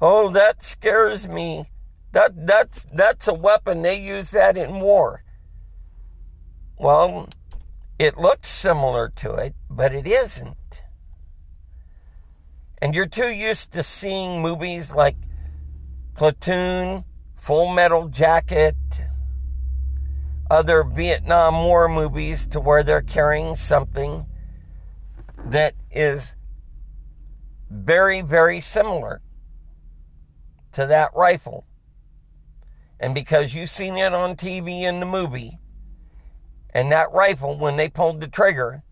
oh 0.02 0.30
that 0.30 0.64
scares 0.64 1.28
me. 1.28 1.70
That 2.12 2.46
that's 2.46 2.86
that's 2.94 3.28
a 3.28 3.34
weapon. 3.34 3.84
They 3.84 4.02
use 4.02 4.32
that 4.32 4.58
in 4.58 4.82
war. 4.82 5.24
Well 6.78 7.30
it 8.02 8.18
looks 8.18 8.50
similar 8.50 9.10
to 9.10 9.36
it, 9.36 9.54
but 9.70 9.94
it 9.94 10.08
isn't. 10.08 10.82
And 12.82 12.96
you're 12.96 13.06
too 13.06 13.30
used 13.30 13.72
to 13.74 13.84
seeing 13.84 14.42
movies 14.42 14.90
like 14.90 15.18
Platoon, 16.16 17.04
Full 17.36 17.72
Metal 17.72 18.08
Jacket, 18.08 18.76
other 20.50 20.84
Vietnam 20.84 21.64
War 21.64 21.88
movies 21.88 22.48
to 22.48 22.60
where 22.60 22.82
they're 22.82 23.04
carrying 23.04 23.56
something 23.56 24.26
that 25.46 25.76
is 25.92 26.34
very, 27.70 28.22
very 28.22 28.62
similar 28.62 29.22
to 30.72 30.88
that 30.88 31.12
rifle. 31.16 31.68
And 33.00 33.14
because 33.14 33.54
you've 33.54 33.70
seen 33.70 33.96
it 34.00 34.12
on 34.12 34.36
TV 34.36 34.82
in 34.82 35.00
the 35.00 35.06
movie, 35.06 35.60
and 36.74 36.92
that 36.92 37.12
rifle, 37.12 37.58
when 37.58 37.76
they 37.76 37.90
pulled 37.90 38.22
the 38.22 38.28
trigger, 38.28 38.84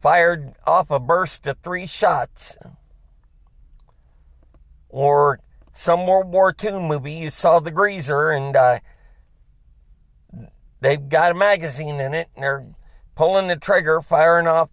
fired 0.00 0.54
off 0.66 0.90
a 0.90 0.98
burst 0.98 1.46
of 1.46 1.58
three 1.62 1.86
shots. 1.86 2.58
Or 4.88 5.40
some 5.72 6.06
World 6.06 6.32
War 6.32 6.54
II 6.62 6.80
movie, 6.80 7.12
you 7.12 7.30
saw 7.30 7.60
the 7.60 7.70
greaser 7.70 8.30
and 8.30 8.54
uh, 8.54 8.80
they've 10.80 11.08
got 11.08 11.30
a 11.30 11.34
magazine 11.34 12.00
in 12.00 12.14
it 12.14 12.28
and 12.34 12.42
they're 12.42 12.66
pulling 13.14 13.46
the 13.46 13.56
trigger, 13.56 14.02
firing 14.02 14.46
off 14.46 14.68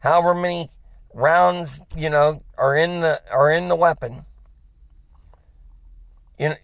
however 0.00 0.34
many 0.34 0.70
rounds, 1.14 1.80
you 1.96 2.10
know, 2.10 2.42
are 2.56 2.76
in 2.76 3.00
the 3.00 3.22
are 3.30 3.50
in 3.50 3.68
the 3.68 3.76
weapon. 3.76 4.24
You 6.38 6.50
know, 6.50 6.56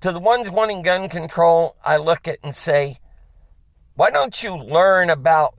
to 0.00 0.12
the 0.12 0.20
ones 0.20 0.50
wanting 0.50 0.82
gun 0.82 1.08
control, 1.08 1.76
I 1.84 1.96
look 1.96 2.26
at 2.26 2.38
and 2.42 2.54
say, 2.54 2.98
why 3.96 4.10
don't 4.10 4.42
you 4.42 4.54
learn 4.54 5.08
about 5.08 5.54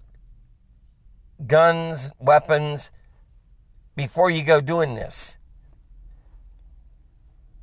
guns, 1.45 2.11
weapons 2.19 2.91
before 3.95 4.29
you 4.29 4.43
go 4.43 4.61
doing 4.61 4.93
this? 4.93 5.37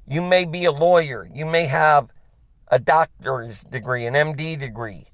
You 0.06 0.20
may 0.20 0.44
be 0.44 0.64
a 0.64 0.72
lawyer, 0.72 1.28
you 1.32 1.46
may 1.46 1.66
have 1.66 2.10
a 2.68 2.80
doctor's 2.80 3.62
degree, 3.62 4.04
an 4.04 4.14
MD 4.14 4.58
degree, 4.58 5.06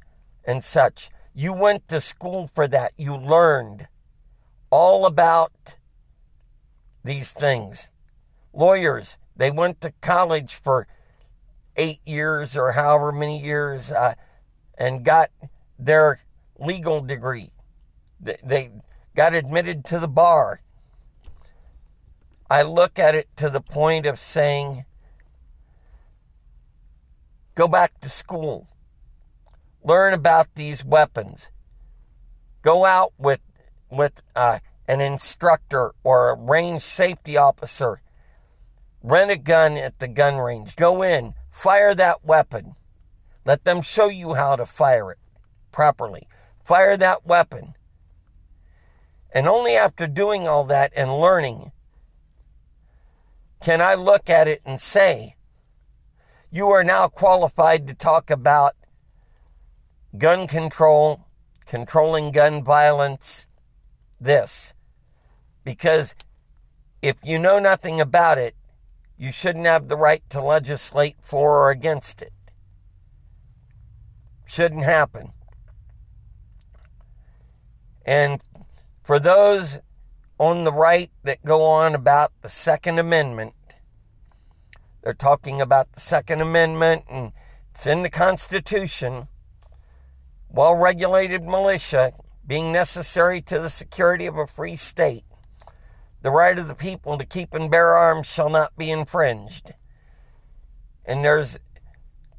and 0.44 0.64
such. 0.64 1.10
You 1.34 1.52
went 1.52 1.86
to 1.88 2.00
school 2.00 2.50
for 2.52 2.66
that. 2.68 2.92
You 2.96 3.14
learned 3.14 3.86
all 4.70 5.04
about 5.04 5.76
these 7.04 7.32
things. 7.32 7.90
Lawyers, 8.54 9.18
they 9.36 9.50
went 9.50 9.80
to 9.82 9.92
college 10.00 10.54
for 10.54 10.86
eight 11.76 12.00
years 12.06 12.56
or 12.56 12.72
however 12.72 13.12
many 13.12 13.38
years. 13.38 13.92
Uh, 13.92 14.14
and 14.80 15.04
got 15.04 15.30
their 15.78 16.22
legal 16.58 17.02
degree. 17.02 17.52
They 18.18 18.70
got 19.14 19.34
admitted 19.34 19.84
to 19.86 19.98
the 19.98 20.08
bar. 20.08 20.62
I 22.50 22.62
look 22.62 22.98
at 22.98 23.14
it 23.14 23.28
to 23.36 23.50
the 23.50 23.60
point 23.60 24.06
of 24.06 24.18
saying, 24.18 24.84
go 27.54 27.68
back 27.68 28.00
to 28.00 28.08
school, 28.08 28.68
learn 29.84 30.14
about 30.14 30.48
these 30.54 30.84
weapons, 30.84 31.50
go 32.62 32.84
out 32.84 33.12
with 33.18 33.40
with 33.90 34.22
uh, 34.34 34.60
an 34.88 35.00
instructor 35.00 35.92
or 36.02 36.30
a 36.30 36.34
range 36.34 36.82
safety 36.82 37.36
officer, 37.36 38.00
rent 39.02 39.30
a 39.30 39.36
gun 39.36 39.76
at 39.76 39.98
the 39.98 40.08
gun 40.08 40.36
range, 40.36 40.74
go 40.76 41.02
in, 41.02 41.34
fire 41.50 41.94
that 41.94 42.24
weapon, 42.24 42.76
let 43.44 43.64
them 43.64 43.82
show 43.82 44.08
you 44.08 44.34
how 44.34 44.56
to 44.56 44.66
fire 44.66 45.10
it 45.10 45.18
properly. 45.72 46.28
Fire 46.62 46.96
that 46.96 47.26
weapon. 47.26 47.74
And 49.32 49.48
only 49.48 49.76
after 49.76 50.06
doing 50.06 50.46
all 50.46 50.64
that 50.64 50.92
and 50.94 51.18
learning 51.18 51.72
can 53.60 53.82
I 53.82 53.94
look 53.94 54.30
at 54.30 54.48
it 54.48 54.62
and 54.64 54.80
say, 54.80 55.36
you 56.50 56.68
are 56.70 56.82
now 56.82 57.08
qualified 57.08 57.86
to 57.86 57.94
talk 57.94 58.30
about 58.30 58.74
gun 60.16 60.46
control, 60.46 61.26
controlling 61.66 62.32
gun 62.32 62.64
violence, 62.64 63.46
this. 64.20 64.72
Because 65.62 66.14
if 67.02 67.16
you 67.22 67.38
know 67.38 67.58
nothing 67.58 68.00
about 68.00 68.38
it, 68.38 68.54
you 69.16 69.30
shouldn't 69.30 69.66
have 69.66 69.88
the 69.88 69.96
right 69.96 70.22
to 70.30 70.42
legislate 70.42 71.16
for 71.22 71.58
or 71.58 71.70
against 71.70 72.22
it. 72.22 72.32
Shouldn't 74.50 74.82
happen. 74.82 75.30
And 78.04 78.40
for 79.04 79.20
those 79.20 79.78
on 80.38 80.64
the 80.64 80.72
right 80.72 81.12
that 81.22 81.44
go 81.44 81.62
on 81.62 81.94
about 81.94 82.32
the 82.42 82.48
Second 82.48 82.98
Amendment, 82.98 83.54
they're 85.02 85.14
talking 85.14 85.60
about 85.60 85.92
the 85.92 86.00
Second 86.00 86.40
Amendment 86.40 87.04
and 87.08 87.30
it's 87.70 87.86
in 87.86 88.02
the 88.02 88.10
Constitution. 88.10 89.28
Well 90.48 90.74
regulated 90.74 91.44
militia 91.44 92.12
being 92.44 92.72
necessary 92.72 93.40
to 93.42 93.60
the 93.60 93.70
security 93.70 94.26
of 94.26 94.36
a 94.36 94.48
free 94.48 94.74
state. 94.74 95.22
The 96.22 96.32
right 96.32 96.58
of 96.58 96.66
the 96.66 96.74
people 96.74 97.18
to 97.18 97.24
keep 97.24 97.54
and 97.54 97.70
bear 97.70 97.96
arms 97.96 98.26
shall 98.26 98.50
not 98.50 98.76
be 98.76 98.90
infringed. 98.90 99.74
And 101.04 101.24
there's 101.24 101.60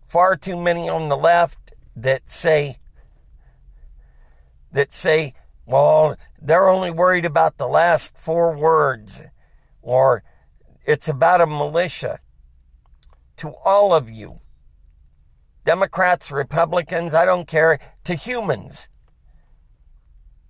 far 0.10 0.36
too 0.36 0.62
many 0.62 0.89
on 0.89 1.08
the 1.08 1.15
left 1.15 1.61
that 1.95 2.30
say 2.30 2.80
that 4.71 4.93
say, 4.93 5.34
well, 5.65 6.15
they're 6.41 6.69
only 6.69 6.91
worried 6.91 7.25
about 7.25 7.58
the 7.58 7.67
last 7.67 8.17
four 8.17 8.56
words, 8.56 9.21
or 9.82 10.23
it's 10.86 11.08
about 11.08 11.41
a 11.41 11.47
militia 11.47 12.19
to 13.38 13.54
all 13.65 13.93
of 13.93 14.10
you 14.10 14.39
Democrats, 15.63 16.32
Republicans, 16.32 17.13
I 17.13 17.25
don't 17.25 17.47
care, 17.47 17.80
to 18.06 18.15
humans. 18.15 18.89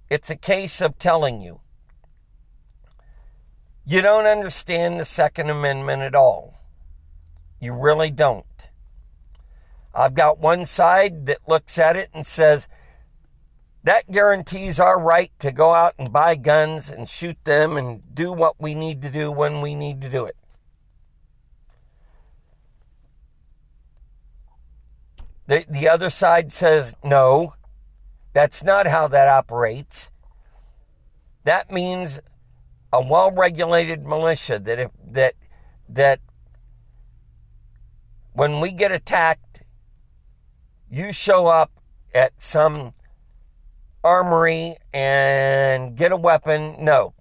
It's 0.09 0.29
a 0.29 0.35
case 0.35 0.81
of 0.81 0.97
telling 0.97 1.41
you 1.41 1.61
you 3.85 4.01
don't 4.01 4.25
understand 4.25 4.99
the 4.99 5.05
Second 5.05 5.49
Amendment 5.49 6.01
at 6.01 6.15
all. 6.15 6.59
You 7.59 7.73
really 7.73 8.11
don't. 8.11 8.45
I've 9.93 10.13
got 10.13 10.39
one 10.39 10.65
side 10.65 11.25
that 11.25 11.39
looks 11.47 11.77
at 11.77 11.95
it 11.95 12.09
and 12.13 12.25
says, 12.25 12.67
that 13.83 14.11
guarantees 14.11 14.79
our 14.79 14.99
right 14.99 15.31
to 15.39 15.51
go 15.51 15.73
out 15.73 15.95
and 15.97 16.13
buy 16.13 16.35
guns 16.35 16.89
and 16.89 17.09
shoot 17.09 17.37
them 17.43 17.77
and 17.77 18.01
do 18.13 18.31
what 18.31 18.61
we 18.61 18.75
need 18.75 19.01
to 19.01 19.09
do 19.09 19.31
when 19.31 19.59
we 19.59 19.73
need 19.73 20.01
to 20.01 20.09
do 20.09 20.25
it. 20.25 20.35
The, 25.47 25.65
the 25.67 25.89
other 25.89 26.09
side 26.09 26.53
says, 26.53 26.93
no, 27.03 27.55
that's 28.33 28.63
not 28.63 28.87
how 28.87 29.07
that 29.09 29.27
operates. 29.27 30.09
That 31.43 31.71
means 31.71 32.21
a 32.93 33.01
well-regulated 33.01 34.05
militia 34.05 34.59
that 34.59 34.79
if, 34.79 34.91
that 35.11 35.33
that 35.89 36.19
when 38.33 38.61
we 38.61 38.71
get 38.71 38.91
attacked, 38.91 39.50
you 40.91 41.13
show 41.13 41.47
up 41.47 41.71
at 42.13 42.33
some 42.41 42.93
armory 44.03 44.75
and 44.93 45.95
get 45.95 46.11
a 46.11 46.17
weapon. 46.17 46.75
No. 46.79 47.13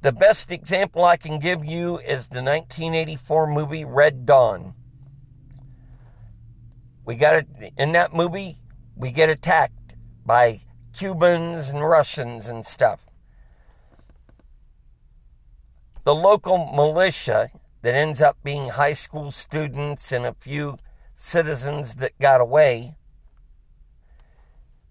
The 0.00 0.12
best 0.12 0.52
example 0.52 1.04
I 1.04 1.16
can 1.16 1.40
give 1.40 1.64
you 1.64 1.98
is 1.98 2.28
the 2.28 2.42
1984 2.42 3.48
movie 3.48 3.84
Red 3.84 4.24
Dawn. 4.24 4.74
We 7.04 7.16
got 7.16 7.34
it 7.34 7.72
in 7.76 7.90
that 7.92 8.14
movie. 8.14 8.60
We 8.94 9.10
get 9.10 9.28
attacked 9.28 9.94
by 10.24 10.60
Cubans 10.92 11.70
and 11.70 11.80
Russians 11.80 12.46
and 12.46 12.64
stuff. 12.64 13.00
The 16.04 16.14
local 16.14 16.70
militia 16.72 17.50
that 17.82 17.94
ends 17.96 18.22
up 18.22 18.36
being 18.44 18.68
high 18.68 18.92
school 18.92 19.32
students 19.32 20.12
and 20.12 20.24
a 20.24 20.34
few 20.34 20.78
citizens 21.18 21.96
that 21.96 22.16
got 22.18 22.40
away 22.40 22.94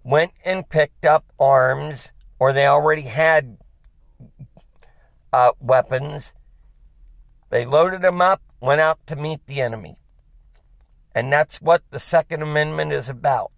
went 0.04 0.32
and 0.46 0.70
picked 0.70 1.06
up 1.06 1.26
arms, 1.40 2.12
or 2.38 2.54
they 2.54 2.68
already 2.68 3.04
had 3.04 3.58
uh, 5.34 5.52
weapons. 5.60 6.34
They 7.50 7.66
loaded 7.66 8.02
them 8.02 8.22
up, 8.22 8.42
went 8.62 8.82
out 8.82 9.00
to 9.08 9.16
meet 9.16 9.46
the 9.48 9.62
enemy. 9.62 9.98
And 11.16 11.34
that's 11.34 11.62
what 11.62 11.82
the 11.90 12.00
Second 12.00 12.42
Amendment 12.44 12.92
is 12.94 13.10
about. 13.10 13.52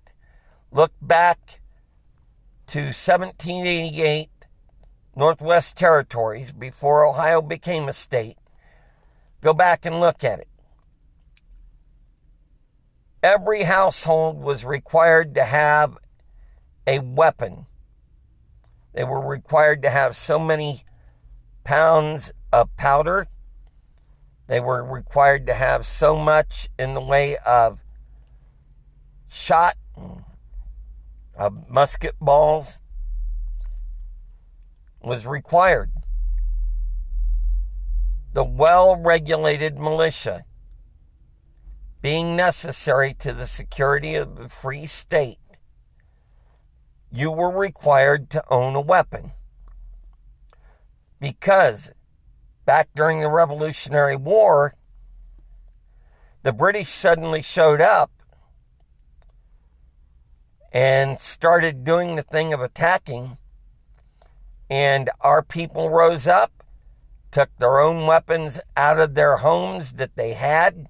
Look 0.72 0.94
back 1.02 1.62
to 2.68 2.80
1788, 2.80 4.30
Northwest 5.16 5.76
Territories, 5.76 6.52
before 6.52 7.06
Ohio 7.06 7.42
became 7.42 7.90
a 7.90 7.94
state. 7.94 8.38
Go 9.42 9.54
back 9.54 9.86
and 9.86 10.00
look 10.00 10.24
at 10.24 10.40
it. 10.40 10.48
Every 13.22 13.64
household 13.64 14.40
was 14.40 14.64
required 14.64 15.36
to 15.36 15.44
have 15.44 15.98
a 16.88 17.00
weapon. 17.00 17.66
They 18.94 19.04
were 19.04 19.26
required 19.26 19.82
to 19.84 19.90
have 19.90 20.16
so 20.16 20.40
many 20.40 20.86
pounds 21.64 22.32
of 22.52 22.76
powder 22.78 23.28
they 24.50 24.60
were 24.60 24.84
required 24.84 25.46
to 25.46 25.54
have 25.54 25.86
so 25.86 26.18
much 26.18 26.70
in 26.80 26.96
the 26.96 27.02
way 27.02 27.38
of 27.38 27.78
shot, 29.28 29.78
of 31.38 31.70
musket 31.70 32.16
balls, 32.20 32.80
was 35.04 35.28
required. 35.28 35.92
The 38.34 38.44
well 38.44 38.96
regulated 38.96 39.78
militia 39.78 40.46
being 42.02 42.36
necessary 42.36 43.14
to 43.14 43.34
the 43.34 43.46
security 43.46 44.16
of 44.16 44.38
the 44.38 44.50
free 44.50 44.86
state, 44.86 45.40
you 47.12 47.32
were 47.32 47.52
required 47.52 48.30
to 48.30 48.44
own 48.50 48.76
a 48.76 48.82
weapon. 48.82 49.32
Because 51.20 51.92
back 52.66 52.90
during 52.96 53.20
the 53.20 53.30
Revolutionary 53.30 54.16
War, 54.16 54.76
the 56.44 56.54
British 56.54 56.90
suddenly 56.90 57.42
showed 57.42 57.82
up 57.82 58.12
and 60.72 61.20
started 61.20 61.84
doing 61.84 62.16
the 62.16 62.24
thing 62.24 62.54
of 62.54 62.62
attacking. 62.62 63.38
And 64.70 65.10
our 65.22 65.42
people 65.42 65.90
rose 65.90 66.28
up, 66.28 66.64
took 67.32 67.50
their 67.58 67.80
own 67.80 68.06
weapons 68.06 68.60
out 68.78 69.00
of 69.00 69.16
their 69.16 69.38
homes 69.38 69.94
that 69.94 70.16
they 70.16 70.34
had, 70.34 70.88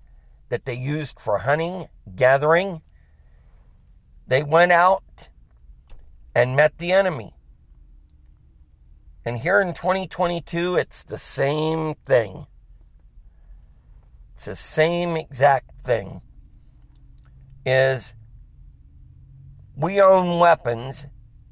that 0.50 0.66
they 0.66 0.76
used 0.76 1.20
for 1.20 1.40
hunting, 1.40 1.88
gathering. 2.16 2.82
They 4.28 4.44
went 4.44 4.72
out 4.72 5.30
and 6.36 6.56
met 6.56 6.78
the 6.78 6.92
enemy. 6.92 7.34
And 9.26 9.40
here 9.40 9.62
in 9.62 9.74
2022, 9.74 10.76
it's 10.76 11.04
the 11.04 11.18
same 11.18 11.96
thing. 12.06 12.48
It's 14.36 14.46
the 14.46 14.56
same 14.56 15.18
exact 15.18 15.82
thing. 15.82 16.22
Is 17.66 18.14
we 19.76 20.02
own 20.02 20.40
weapons 20.40 21.08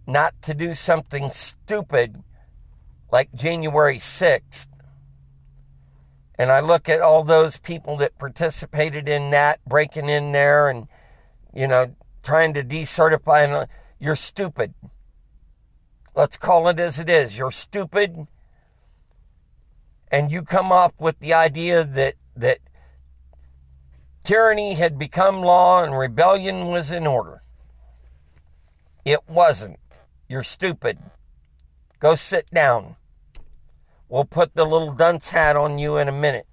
not 0.06 0.42
to 0.42 0.54
do 0.54 0.74
something 0.74 1.32
stupid 1.32 2.24
like 3.12 3.34
January 3.34 3.98
6th. 3.98 4.68
And 6.38 6.52
I 6.52 6.60
look 6.60 6.88
at 6.88 7.02
all 7.02 7.24
those 7.24 7.58
people 7.58 7.98
that 7.98 8.18
participated 8.20 9.10
in 9.10 9.32
that, 9.32 9.60
breaking 9.66 10.08
in 10.08 10.32
there 10.32 10.70
and, 10.70 10.88
you 11.54 11.68
know, 11.68 11.96
trying 12.22 12.54
to 12.54 12.64
decertify. 12.64 13.44
And 13.44 13.54
uh, 13.54 13.66
you're 14.00 14.16
stupid. 14.16 14.74
Let's 16.16 16.38
call 16.38 16.68
it 16.68 16.80
as 16.80 17.00
it 17.00 17.10
is. 17.10 17.38
You're 17.38 17.52
stupid. 17.52 18.28
And 20.12 20.32
you 20.32 20.44
come 20.44 20.72
up 20.72 20.94
with 21.00 21.20
the 21.20 21.34
idea 21.34 21.84
that, 21.84 22.16
that 22.36 22.60
tyranny 24.24 24.76
had 24.76 25.00
become 25.00 25.42
law 25.42 25.84
and 25.84 25.98
rebellion 25.98 26.68
was 26.68 26.92
in 26.92 27.08
order. 27.08 27.42
It 29.04 29.22
wasn't. 29.28 29.80
You're 30.28 30.44
stupid. 30.44 31.00
Go 32.00 32.14
sit 32.14 32.50
down. 32.52 32.96
We'll 34.10 34.26
put 34.26 34.56
the 34.56 34.64
little 34.64 34.94
dunce 34.94 35.30
hat 35.30 35.56
on 35.56 35.78
you 35.78 35.98
in 35.98 36.08
a 36.08 36.12
minute. 36.12 36.48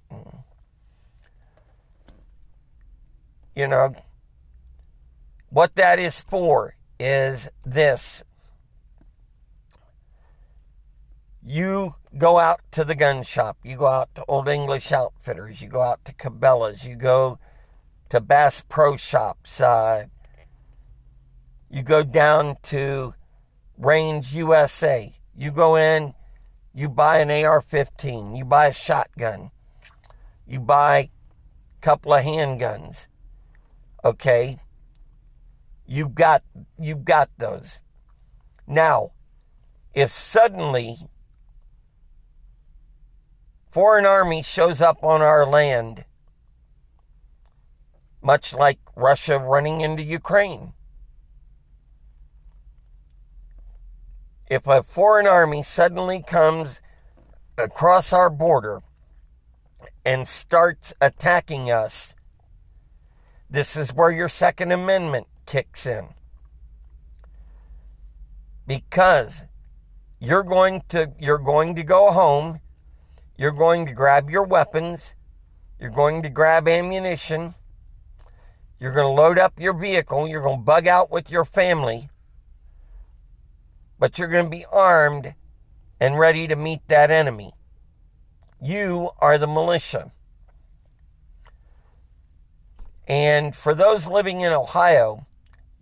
You 3.55 3.67
know, 3.67 3.95
what 5.49 5.75
that 5.75 5.97
is 5.99 6.19
for 6.19 6.75
is 6.99 7.47
this 7.65 8.23
You 11.47 11.93
go 12.17 12.39
out 12.39 12.59
to 12.71 12.83
the 12.83 12.95
gun 12.95 13.21
shop. 13.21 13.57
You 13.63 13.77
go 13.77 13.85
out 13.85 14.09
to 14.15 14.25
Old 14.27 14.47
English 14.47 14.91
Outfitters. 14.91 15.61
You 15.61 15.67
go 15.67 15.83
out 15.83 16.03
to 16.05 16.13
Cabela's. 16.13 16.85
You 16.85 16.95
go 16.95 17.37
to 18.09 18.19
Bass 18.19 18.63
Pro 18.67 18.97
Shops. 18.97 19.61
Uh, 19.61 20.05
you 21.69 21.83
go 21.83 22.01
down 22.01 22.57
to 22.63 23.13
Range 23.77 24.33
USA. 24.33 25.15
You 25.37 25.51
go 25.51 25.75
in, 25.75 26.15
you 26.75 26.89
buy 26.89 27.19
an 27.19 27.31
AR 27.31 27.61
15, 27.61 28.35
you 28.35 28.43
buy 28.43 28.67
a 28.67 28.73
shotgun, 28.73 29.49
you 30.45 30.59
buy 30.59 30.97
a 30.97 31.09
couple 31.81 32.13
of 32.13 32.25
handguns. 32.25 33.07
Okay? 34.03 34.59
You've 35.87 36.13
got 36.13 36.43
you've 36.77 37.05
got 37.05 37.29
those. 37.37 37.79
Now, 38.67 39.11
if 39.93 40.11
suddenly 40.11 41.07
foreign 43.71 44.05
army 44.05 44.43
shows 44.43 44.81
up 44.81 45.01
on 45.01 45.21
our 45.21 45.45
land, 45.45 46.03
much 48.21 48.53
like 48.53 48.79
Russia 48.97 49.39
running 49.39 49.79
into 49.79 50.03
Ukraine, 50.03 50.73
if 54.47 54.67
a 54.67 54.83
foreign 54.83 55.25
army 55.25 55.63
suddenly 55.63 56.21
comes 56.21 56.79
across 57.57 58.13
our 58.13 58.29
border 58.29 58.81
and 60.05 60.27
starts 60.27 60.93
attacking 61.01 61.71
us, 61.71 62.13
this 63.49 63.75
is 63.75 63.93
where 63.93 64.11
your 64.11 64.29
Second 64.29 64.71
Amendment 64.71 65.27
kicks 65.45 65.85
in. 65.85 66.09
Because 68.67 69.43
you're 70.19 70.43
going 70.43 70.83
to 70.89 71.11
you're 71.19 71.37
going 71.37 71.75
to 71.75 71.83
go 71.83 72.11
home, 72.11 72.59
you're 73.37 73.51
going 73.51 73.85
to 73.85 73.93
grab 73.93 74.29
your 74.29 74.43
weapons, 74.43 75.13
you're 75.79 75.89
going 75.89 76.23
to 76.23 76.29
grab 76.29 76.67
ammunition, 76.67 77.55
you're 78.79 78.91
going 78.91 79.05
to 79.05 79.21
load 79.21 79.37
up 79.37 79.59
your 79.59 79.73
vehicle, 79.73 80.27
you're 80.27 80.41
going 80.41 80.59
to 80.59 80.63
bug 80.63 80.87
out 80.87 81.11
with 81.11 81.29
your 81.29 81.45
family 81.45 82.09
but 83.99 84.17
you're 84.17 84.27
going 84.27 84.45
to 84.45 84.49
be 84.49 84.65
armed 84.71 85.33
and 85.99 86.19
ready 86.19 86.47
to 86.47 86.55
meet 86.55 86.81
that 86.87 87.11
enemy. 87.11 87.53
You 88.61 89.11
are 89.19 89.37
the 89.37 89.47
militia. 89.47 90.11
And 93.07 93.55
for 93.55 93.75
those 93.75 94.07
living 94.07 94.41
in 94.41 94.51
Ohio, 94.51 95.27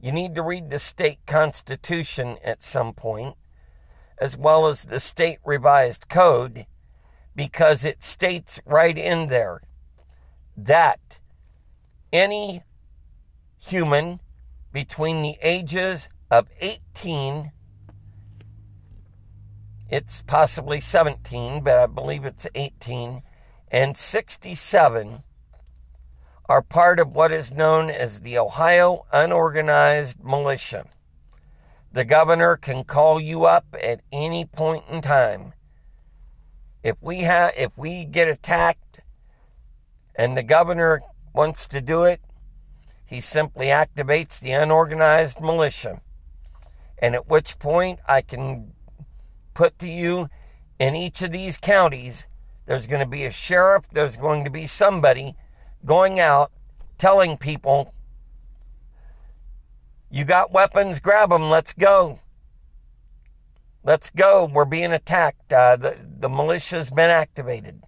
you 0.01 0.11
need 0.11 0.35
to 0.35 0.41
read 0.41 0.69
the 0.69 0.79
state 0.79 1.19
constitution 1.25 2.37
at 2.43 2.61
some 2.61 2.93
point, 2.93 3.35
as 4.17 4.35
well 4.35 4.67
as 4.67 4.83
the 4.83 4.99
state 4.99 5.39
revised 5.45 6.09
code, 6.09 6.65
because 7.35 7.85
it 7.85 8.03
states 8.03 8.59
right 8.65 8.97
in 8.97 9.27
there 9.27 9.61
that 10.57 11.19
any 12.11 12.63
human 13.57 14.19
between 14.71 15.21
the 15.21 15.37
ages 15.41 16.09
of 16.29 16.49
18 16.59 17.51
it's 19.93 20.23
possibly 20.23 20.81
17, 20.81 21.63
but 21.63 21.77
I 21.77 21.85
believe 21.85 22.25
it's 22.25 22.47
18, 22.55 23.21
and 23.69 23.95
67 23.95 25.21
are 26.49 26.61
part 26.63 26.99
of 26.99 27.11
what 27.11 27.31
is 27.31 27.53
known 27.53 27.91
as 27.91 28.21
the 28.21 28.39
Ohio 28.39 29.05
Unorganized 29.13 30.23
Militia. 30.23 30.87
The 31.91 32.05
governor 32.05 32.57
can 32.57 32.85
call 32.85 33.19
you 33.19 33.45
up 33.45 33.67
at 33.83 34.01
any 34.11 34.45
point 34.45 34.83
in 34.89 35.01
time. 35.01 35.53
If 36.81 36.95
we 36.99 37.19
have 37.19 37.53
if 37.55 37.77
we 37.77 38.03
get 38.03 38.27
attacked 38.27 38.99
and 40.15 40.35
the 40.35 40.41
governor 40.41 41.03
wants 41.35 41.67
to 41.67 41.81
do 41.81 42.03
it, 42.03 42.19
he 43.05 43.21
simply 43.21 43.67
activates 43.67 44.39
the 44.39 44.53
unorganized 44.53 45.39
militia. 45.39 46.01
And 46.97 47.13
at 47.13 47.29
which 47.29 47.59
point 47.59 47.99
I 48.07 48.21
can 48.21 48.73
put 49.53 49.77
to 49.79 49.89
you 49.89 50.29
in 50.79 50.95
each 50.95 51.21
of 51.21 51.31
these 51.31 51.57
counties, 51.57 52.25
there's 52.65 52.87
going 52.87 52.99
to 52.99 53.09
be 53.09 53.25
a 53.25 53.31
sheriff, 53.31 53.85
there's 53.91 54.17
going 54.17 54.43
to 54.43 54.49
be 54.49 54.67
somebody 54.67 55.35
going 55.85 56.19
out 56.19 56.51
telling 56.97 57.37
people, 57.37 57.93
you 60.09 60.23
got 60.25 60.51
weapons, 60.51 60.99
grab 60.99 61.29
them, 61.29 61.49
let's 61.49 61.73
go. 61.73 62.19
Let's 63.83 64.09
go. 64.09 64.49
We're 64.51 64.63
being 64.63 64.93
attacked. 64.93 65.51
Uh, 65.51 65.75
the, 65.75 65.97
the 66.19 66.29
militia's 66.29 66.89
been 66.89 67.09
activated. 67.09 67.83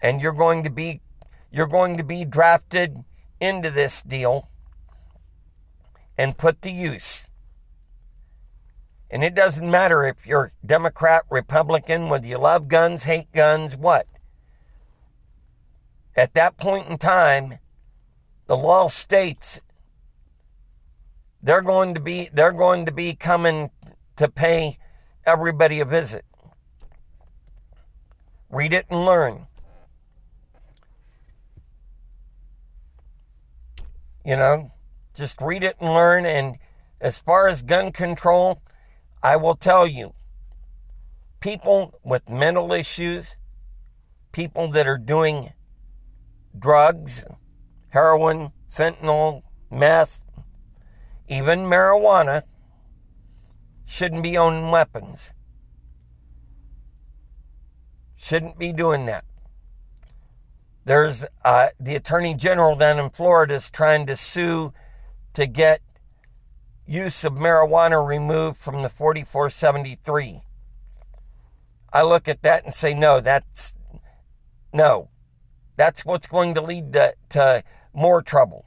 And 0.00 0.20
you're 0.20 0.32
going 0.32 0.62
to 0.62 0.70
be 0.70 1.00
you're 1.50 1.66
going 1.66 1.96
to 1.96 2.04
be 2.04 2.24
drafted 2.24 3.02
into 3.40 3.70
this 3.70 4.02
deal 4.02 4.48
and 6.16 6.38
put 6.38 6.62
to 6.62 6.70
use. 6.70 7.26
And 9.10 9.24
it 9.24 9.34
doesn't 9.34 9.68
matter 9.68 10.04
if 10.04 10.24
you're 10.24 10.52
Democrat, 10.64 11.24
Republican, 11.30 12.08
whether 12.08 12.28
you 12.28 12.38
love 12.38 12.68
guns, 12.68 13.02
hate 13.02 13.32
guns, 13.32 13.76
what. 13.76 14.06
At 16.14 16.34
that 16.34 16.56
point 16.56 16.88
in 16.88 16.96
time, 16.96 17.58
the 18.46 18.56
law 18.56 18.88
states 18.88 19.60
they're 21.42 21.62
going 21.62 21.94
to 21.94 22.00
be 22.00 22.28
they're 22.32 22.52
going 22.52 22.84
to 22.86 22.92
be 22.92 23.14
coming 23.14 23.70
to 24.16 24.28
pay 24.28 24.78
everybody 25.24 25.80
a 25.80 25.84
visit. 25.84 26.24
Read 28.50 28.72
it 28.72 28.86
and 28.90 29.04
learn. 29.04 29.46
You 34.24 34.36
know, 34.36 34.72
just 35.14 35.40
read 35.40 35.64
it 35.64 35.76
and 35.80 35.88
learn 35.88 36.26
and 36.26 36.58
as 37.00 37.18
far 37.18 37.48
as 37.48 37.62
gun 37.62 37.92
control, 37.92 38.60
I 39.22 39.36
will 39.36 39.54
tell 39.54 39.86
you, 39.86 40.14
people 41.40 41.98
with 42.02 42.28
mental 42.28 42.72
issues, 42.72 43.36
people 44.32 44.70
that 44.70 44.86
are 44.86 44.98
doing 44.98 45.52
drugs, 46.58 47.24
heroin, 47.90 48.52
fentanyl, 48.74 49.42
meth, 49.70 50.22
even 51.28 51.60
marijuana, 51.60 52.42
shouldn't 53.84 54.22
be 54.22 54.38
owning 54.38 54.70
weapons. 54.70 55.32
Shouldn't 58.16 58.58
be 58.58 58.72
doing 58.72 59.06
that. 59.06 59.24
There's 60.84 61.24
uh, 61.44 61.68
the 61.78 61.94
attorney 61.94 62.34
general 62.34 62.76
down 62.76 62.98
in 62.98 63.10
Florida 63.10 63.54
is 63.54 63.70
trying 63.70 64.06
to 64.06 64.16
sue 64.16 64.72
to 65.34 65.46
get 65.46 65.82
use 66.90 67.22
of 67.22 67.34
marijuana 67.34 68.04
removed 68.04 68.58
from 68.58 68.82
the 68.82 68.88
4473. 68.88 70.42
I 71.92 72.02
look 72.02 72.26
at 72.26 72.42
that 72.42 72.64
and 72.64 72.74
say, 72.74 72.94
no, 72.94 73.20
that's 73.20 73.74
no. 74.72 75.08
That's 75.76 76.04
what's 76.04 76.26
going 76.26 76.54
to 76.54 76.60
lead 76.60 76.92
to, 76.94 77.14
to 77.30 77.62
more 77.94 78.22
trouble. 78.22 78.66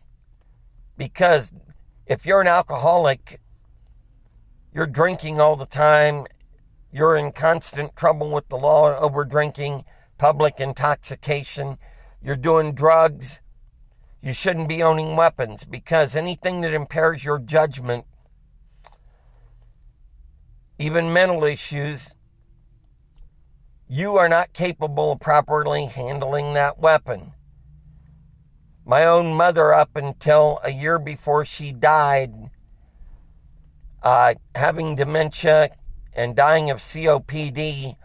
Because 0.98 1.52
if 2.06 2.26
you're 2.26 2.40
an 2.40 2.48
alcoholic, 2.48 3.42
you're 4.74 4.88
drinking 4.88 5.42
all 5.42 5.58
the 5.58 5.66
time, 5.66 6.26
you're 6.94 7.18
in 7.18 7.34
constant 7.34 7.96
trouble 7.96 8.32
with 8.32 8.48
the 8.48 8.58
law 8.58 8.98
over 8.98 9.26
drinking, 9.26 9.84
public 10.18 10.62
intoxication, 10.62 11.78
you're 12.22 12.38
doing 12.38 12.74
drugs, 12.74 13.42
you 14.22 14.32
shouldn't 14.32 14.70
be 14.70 14.82
owning 14.82 15.18
weapons 15.18 15.66
because 15.66 16.16
anything 16.16 16.62
that 16.62 16.74
impairs 16.74 17.26
your 17.26 17.38
judgment 17.38 18.06
even 20.84 21.14
mental 21.14 21.46
issues, 21.46 22.14
you 23.88 24.18
are 24.18 24.28
not 24.28 24.52
capable 24.52 25.14
of 25.14 25.20
properly 25.22 25.86
handling 25.86 26.54
that 26.54 26.78
weapon. 26.78 27.32
My 28.86 29.06
own 29.06 29.34
mother, 29.34 29.74
up 29.74 29.96
until 29.96 30.60
a 30.62 30.72
year 30.72 31.00
before 31.00 31.46
she 31.46 31.72
died, 31.72 32.50
uh, 34.04 34.34
having 34.56 34.96
dementia 34.96 35.70
and 36.12 36.36
dying 36.36 36.70
of 36.70 36.80
COPD, 36.80 37.96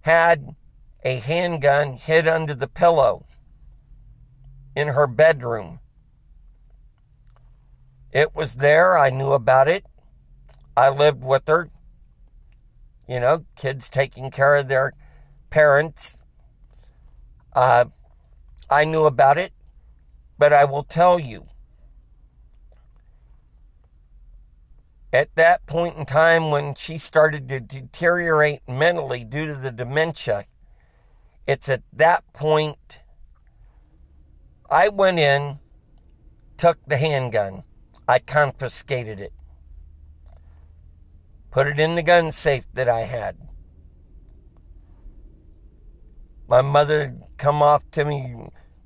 had 0.00 0.56
a 1.04 1.16
handgun 1.18 1.98
hid 1.98 2.26
under 2.26 2.54
the 2.54 2.66
pillow 2.66 3.26
in 4.74 4.88
her 4.88 5.06
bedroom. 5.06 5.80
It 8.10 8.34
was 8.34 8.54
there. 8.54 8.96
I 8.96 9.10
knew 9.10 9.32
about 9.32 9.68
it. 9.68 9.84
I 10.78 10.90
lived 10.90 11.24
with 11.24 11.48
her. 11.48 11.70
You 13.08 13.18
know, 13.18 13.44
kids 13.56 13.88
taking 13.88 14.30
care 14.30 14.54
of 14.54 14.68
their 14.68 14.92
parents. 15.50 16.16
Uh, 17.52 17.86
I 18.70 18.84
knew 18.84 19.04
about 19.04 19.38
it, 19.38 19.52
but 20.38 20.52
I 20.52 20.64
will 20.64 20.84
tell 20.84 21.18
you 21.18 21.48
at 25.12 25.34
that 25.34 25.66
point 25.66 25.96
in 25.96 26.06
time 26.06 26.52
when 26.52 26.76
she 26.76 26.96
started 26.96 27.48
to 27.48 27.58
deteriorate 27.58 28.60
mentally 28.68 29.24
due 29.24 29.46
to 29.46 29.56
the 29.56 29.72
dementia, 29.72 30.44
it's 31.44 31.68
at 31.68 31.82
that 31.92 32.22
point 32.32 33.00
I 34.70 34.90
went 34.90 35.18
in, 35.18 35.58
took 36.56 36.78
the 36.86 36.98
handgun, 36.98 37.64
I 38.06 38.20
confiscated 38.20 39.18
it, 39.18 39.32
put 41.50 41.66
it 41.66 41.80
in 41.80 41.94
the 41.94 42.02
gun 42.02 42.32
safe 42.32 42.66
that 42.74 42.88
I 42.88 43.00
had. 43.00 43.36
My 46.48 46.62
mother 46.62 47.16
come 47.36 47.62
off 47.62 47.90
to 47.92 48.04
me, 48.04 48.34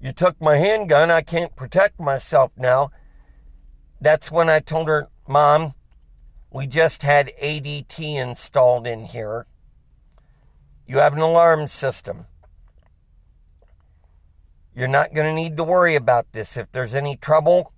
you 0.01 0.13
took 0.13 0.41
my 0.41 0.57
handgun, 0.57 1.11
I 1.11 1.23
can't 1.23 1.55
protect 1.55 2.01
myself 2.01 2.51
now. 2.57 2.91
That's 4.01 4.33
when 4.33 4.51
I 4.51 4.59
told 4.59 4.89
her, 4.89 5.09
Mom, 5.29 5.75
we 6.51 6.67
just 6.67 7.05
had 7.05 7.31
ADT 7.41 8.01
installed 8.01 8.87
in 8.87 9.05
here. 9.05 9.47
You 10.87 10.99
have 10.99 11.13
an 11.13 11.21
alarm 11.21 11.69
system. 11.69 12.27
You're 14.75 14.89
not 14.89 15.15
going 15.15 15.29
to 15.29 15.35
need 15.35 15.57
to 15.57 15.65
worry 15.65 15.95
about 15.95 16.33
this. 16.33 16.57
If 16.57 16.73
there's 16.73 16.95
any 16.95 17.17
trouble, 17.17 17.73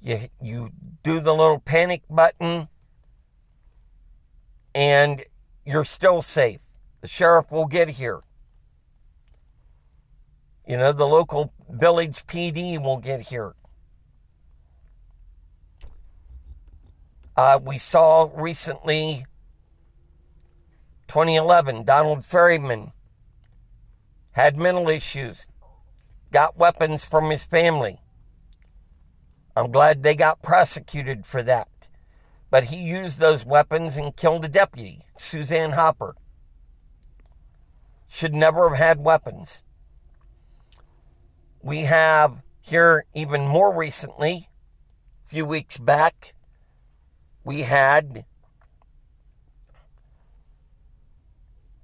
you, 0.00 0.28
you 0.40 0.70
do 1.02 1.20
the 1.20 1.34
little 1.34 1.58
panic 1.58 2.02
button 2.08 2.68
and 4.74 5.24
you're 5.64 5.84
still 5.84 6.22
safe. 6.22 6.60
The 7.00 7.08
sheriff 7.08 7.50
will 7.50 7.66
get 7.66 7.90
here. 7.90 8.20
You 10.66 10.76
know, 10.76 10.92
the 10.92 11.06
local 11.06 11.52
village 11.68 12.26
PD 12.26 12.82
will 12.82 12.98
get 12.98 13.22
here. 13.22 13.54
Uh, 17.36 17.58
we 17.62 17.78
saw 17.78 18.30
recently, 18.34 19.24
2011, 21.08 21.84
Donald 21.84 22.24
Ferryman 22.24 22.92
had 24.32 24.56
mental 24.56 24.88
issues, 24.88 25.46
got 26.30 26.56
weapons 26.56 27.04
from 27.04 27.30
his 27.30 27.42
family. 27.42 28.00
I'm 29.56 29.70
glad 29.70 30.02
they 30.02 30.14
got 30.14 30.42
prosecuted 30.42 31.26
for 31.26 31.42
that. 31.42 31.68
But 32.52 32.64
he 32.64 32.76
used 32.76 33.18
those 33.18 33.46
weapons 33.46 33.96
and 33.96 34.14
killed 34.14 34.44
a 34.44 34.48
deputy, 34.48 35.06
Suzanne 35.16 35.72
Hopper. 35.72 36.16
Should 38.06 38.34
never 38.34 38.68
have 38.68 38.76
had 38.76 39.00
weapons. 39.00 39.62
We 41.62 41.84
have 41.84 42.42
here, 42.60 43.06
even 43.14 43.48
more 43.48 43.74
recently, 43.74 44.50
a 45.24 45.28
few 45.30 45.46
weeks 45.46 45.78
back, 45.78 46.34
we 47.42 47.62
had 47.62 48.26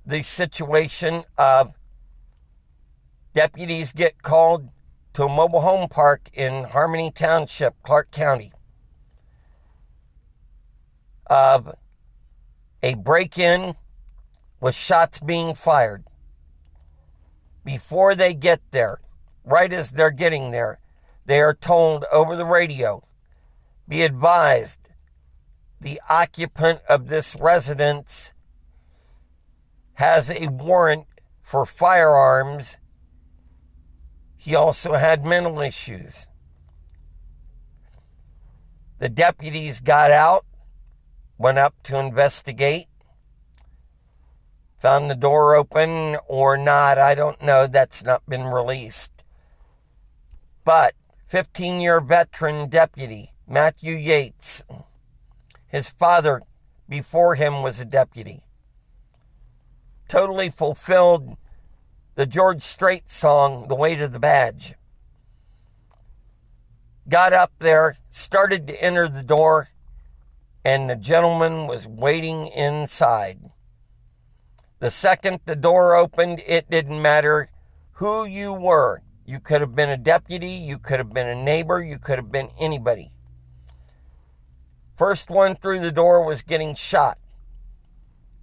the 0.05 0.23
situation 0.23 1.25
of 1.39 1.73
deputies 3.33 3.93
get 3.93 4.23
called 4.23 4.69
to 5.15 5.25
a 5.25 5.29
mobile 5.31 5.63
home 5.63 5.89
park 5.89 6.29
in 6.35 6.65
Harmony 6.65 7.11
Township, 7.11 7.75
Clark 7.83 8.11
County, 8.11 8.53
of 11.29 11.75
a 12.83 12.95
break 12.95 13.39
in 13.39 13.75
with 14.61 14.75
shots 14.75 15.21
being 15.21 15.55
fired. 15.55 16.05
Before 17.65 18.15
they 18.15 18.35
get 18.35 18.61
there, 18.71 19.01
right 19.45 19.73
as 19.73 19.91
they're 19.91 20.11
getting 20.11 20.51
there, 20.51 20.79
they 21.27 21.41
are 21.41 21.55
told 21.55 22.05
over 22.11 22.37
the 22.37 22.45
radio 22.45 23.03
be 23.87 24.03
advised 24.03 24.81
the 25.81 26.01
occupant 26.09 26.81
of 26.89 27.09
this 27.09 27.37
residence 27.37 28.33
has 29.95 30.31
a 30.31 30.49
warrant 30.49 31.07
for 31.43 31.65
firearms. 31.65 32.77
He 34.37 34.55
also 34.55 34.95
had 34.95 35.25
mental 35.25 35.61
issues. 35.61 36.27
The 38.99 39.09
deputies 39.09 39.81
got 39.81 40.11
out, 40.11 40.45
went 41.39 41.59
up 41.59 41.75
to 41.85 41.97
investigate, 41.97 42.89
found 44.77 45.11
the 45.11 45.15
door 45.15 45.55
open 45.55 46.17
or 46.27 46.57
not. 46.57 46.99
I 46.99 47.15
don't 47.15 47.41
know. 47.41 47.67
That's 47.67 48.05
not 48.05 48.29
been 48.29 48.45
released. 48.45 49.13
But 50.65 50.95
15 51.29 51.81
year 51.81 52.01
veteran 52.01 52.69
deputy 52.69 53.33
Matthew 53.47 53.95
Yates 53.95 54.63
his 55.69 55.91
father 55.91 56.43
before 56.89 57.35
him 57.35 57.63
was 57.63 57.79
a 57.79 57.85
deputy. 57.85 58.43
Totally 60.09 60.51
fulfilled 60.51 61.37
the 62.15 62.27
George 62.27 62.63
Strait 62.63 63.11
song, 63.11 63.69
The 63.69 63.77
Weight 63.77 64.01
of 64.01 64.13
the 64.13 64.19
Badge. 64.19 64.75
Got 67.09 67.33
up 67.33 67.53
there, 67.59 67.99
started 68.11 68.67
to 68.67 68.83
enter 68.83 69.09
the 69.09 69.23
door, 69.23 69.69
and 70.69 70.91
the 70.91 70.97
gentleman 70.97 71.67
was 71.67 71.87
waiting 71.87 72.47
inside. 72.49 73.39
The 74.81 74.91
second 74.91 75.41
the 75.47 75.57
door 75.57 75.95
opened, 75.97 76.43
it 76.47 76.69
didn't 76.69 77.01
matter 77.01 77.49
who 77.93 78.27
you 78.27 78.53
were. 78.53 79.01
You 79.25 79.41
could 79.41 79.63
have 79.63 79.75
been 79.75 79.89
a 79.89 79.97
deputy, 79.97 80.51
you 80.51 80.77
could 80.77 80.99
have 80.99 81.15
been 81.15 81.27
a 81.27 81.35
neighbor, 81.35 81.83
you 81.83 81.99
could 81.99 82.19
have 82.19 82.31
been 82.31 82.51
anybody. 82.61 83.13
First 84.95 85.31
one 85.31 85.57
through 85.57 85.81
the 85.81 85.91
door 85.91 86.23
was 86.23 86.43
getting 86.43 86.75
shot. 86.75 87.17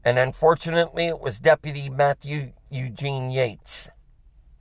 And 0.03 0.17
unfortunately, 0.17 1.05
it 1.05 1.19
was 1.19 1.37
Deputy 1.37 1.91
Matthew 1.91 2.53
Eugene 2.71 3.29
Yates. 3.29 3.87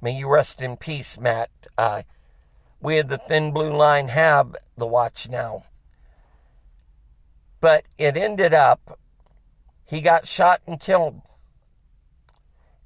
May 0.03 0.19
you 0.19 0.29
rest 0.29 0.61
in 0.61 0.77
peace, 0.77 1.19
Matt. 1.19 1.49
Uh, 1.79 2.03
we 2.83 2.97
had 2.97 3.09
the 3.09 3.23
Thin 3.27 3.53
Blue 3.53 3.75
Line 3.75 4.09
have 4.09 4.55
the 4.77 4.87
watch 4.87 5.31
now. 5.31 5.65
But 7.65 7.87
it 7.97 8.15
ended 8.15 8.53
up, 8.53 9.01
he 9.87 10.03
got 10.03 10.27
shot 10.27 10.61
and 10.67 10.79
killed. 10.79 11.23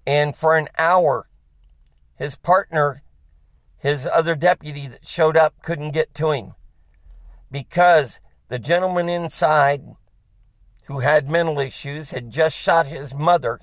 And 0.06 0.36
for 0.36 0.56
an 0.56 0.68
hour, 0.78 1.28
his 2.14 2.36
partner, 2.36 3.02
his 3.76 4.06
other 4.06 4.36
deputy 4.36 4.86
that 4.86 5.04
showed 5.04 5.36
up, 5.36 5.60
couldn't 5.62 5.90
get 5.90 6.14
to 6.14 6.30
him 6.30 6.54
because 7.50 8.20
the 8.50 8.60
gentleman 8.60 9.08
inside, 9.08 9.82
who 10.84 11.00
had 11.00 11.28
mental 11.28 11.58
issues, 11.58 12.10
had 12.12 12.30
just 12.30 12.56
shot 12.56 12.86
his 12.86 13.12
mother, 13.12 13.58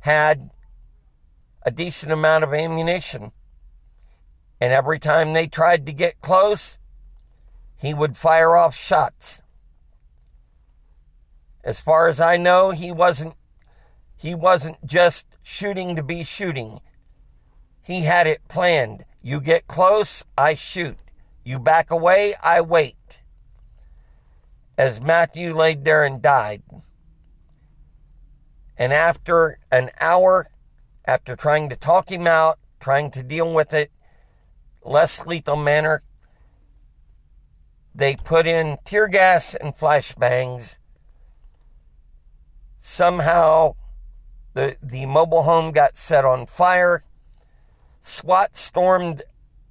had 0.00 0.50
a 1.62 1.70
decent 1.70 2.10
amount 2.10 2.42
of 2.42 2.52
ammunition. 2.52 3.30
And 4.60 4.72
every 4.72 4.98
time 4.98 5.32
they 5.32 5.46
tried 5.46 5.86
to 5.86 5.92
get 5.92 6.20
close, 6.20 6.76
he 7.78 7.94
would 7.94 8.16
fire 8.16 8.56
off 8.56 8.76
shots. 8.76 9.40
As 11.64 11.80
far 11.80 12.08
as 12.08 12.20
I 12.20 12.36
know, 12.36 12.72
he 12.72 12.90
wasn't 12.90 13.34
he 14.16 14.34
wasn't 14.34 14.84
just 14.84 15.26
shooting 15.42 15.94
to 15.94 16.02
be 16.02 16.24
shooting. 16.24 16.80
He 17.82 18.02
had 18.02 18.26
it 18.26 18.46
planned. 18.48 19.04
You 19.22 19.40
get 19.40 19.68
close, 19.68 20.24
I 20.36 20.54
shoot. 20.54 20.98
You 21.44 21.60
back 21.60 21.90
away, 21.90 22.34
I 22.42 22.60
wait. 22.60 23.18
As 24.76 25.00
Matthew 25.00 25.54
laid 25.54 25.84
there 25.84 26.04
and 26.04 26.20
died. 26.20 26.62
And 28.76 28.92
after 28.92 29.58
an 29.70 29.90
hour, 30.00 30.50
after 31.04 31.36
trying 31.36 31.68
to 31.68 31.76
talk 31.76 32.10
him 32.10 32.26
out, 32.26 32.58
trying 32.80 33.10
to 33.12 33.22
deal 33.22 33.52
with 33.52 33.72
it, 33.72 33.92
less 34.84 35.26
lethal 35.26 35.56
manner, 35.56 36.02
they 37.98 38.14
put 38.14 38.46
in 38.46 38.78
tear 38.84 39.08
gas 39.08 39.56
and 39.56 39.76
flashbangs. 39.76 40.78
Somehow, 42.80 43.74
the, 44.54 44.76
the 44.80 45.04
mobile 45.06 45.42
home 45.42 45.72
got 45.72 45.98
set 45.98 46.24
on 46.24 46.46
fire. 46.46 47.02
SWAT 48.00 48.56
stormed 48.56 49.24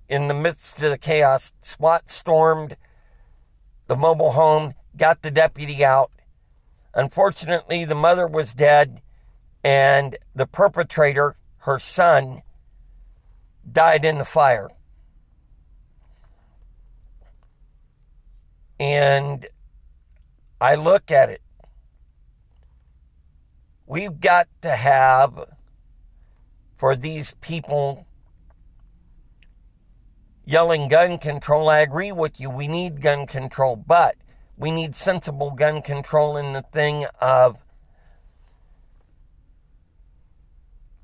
in 0.10 0.28
the 0.28 0.34
midst 0.34 0.82
of 0.84 0.90
the 0.90 0.98
chaos, 0.98 1.54
SWAT 1.62 2.10
stormed 2.10 2.76
the 3.88 3.96
mobile 3.96 4.34
home, 4.34 4.74
got 4.98 5.22
the 5.22 5.32
deputy 5.32 5.86
out. 5.86 6.12
Unfortunately, 6.94 7.86
the 7.86 7.96
mother 7.96 8.28
was 8.28 8.54
dead, 8.54 9.02
and 9.64 10.18
the 10.36 10.46
perpetrator, 10.46 11.38
her 11.60 11.80
son, 11.80 12.42
died 13.72 14.04
in 14.04 14.18
the 14.18 14.26
fire. 14.26 14.68
And 18.80 19.46
I 20.62 20.76
look 20.76 21.12
at 21.12 21.30
it. 21.30 21.42
We've 23.86 24.20
got 24.20 24.48
to 24.62 24.76
have, 24.76 25.46
for 26.78 26.96
these 26.96 27.36
people 27.42 28.06
yelling 30.48 30.88
gun 30.88 31.18
control. 31.18 31.70
I 31.70 31.80
agree 31.80 32.12
with 32.12 32.40
you. 32.40 32.50
We 32.50 32.68
need 32.68 33.02
gun 33.02 33.28
control. 33.28 33.76
But 33.76 34.16
we 34.58 34.72
need 34.72 34.96
sensible 34.96 35.52
gun 35.52 35.82
control 35.82 36.38
in 36.38 36.54
the 36.54 36.64
thing 36.64 37.06
of 37.20 37.58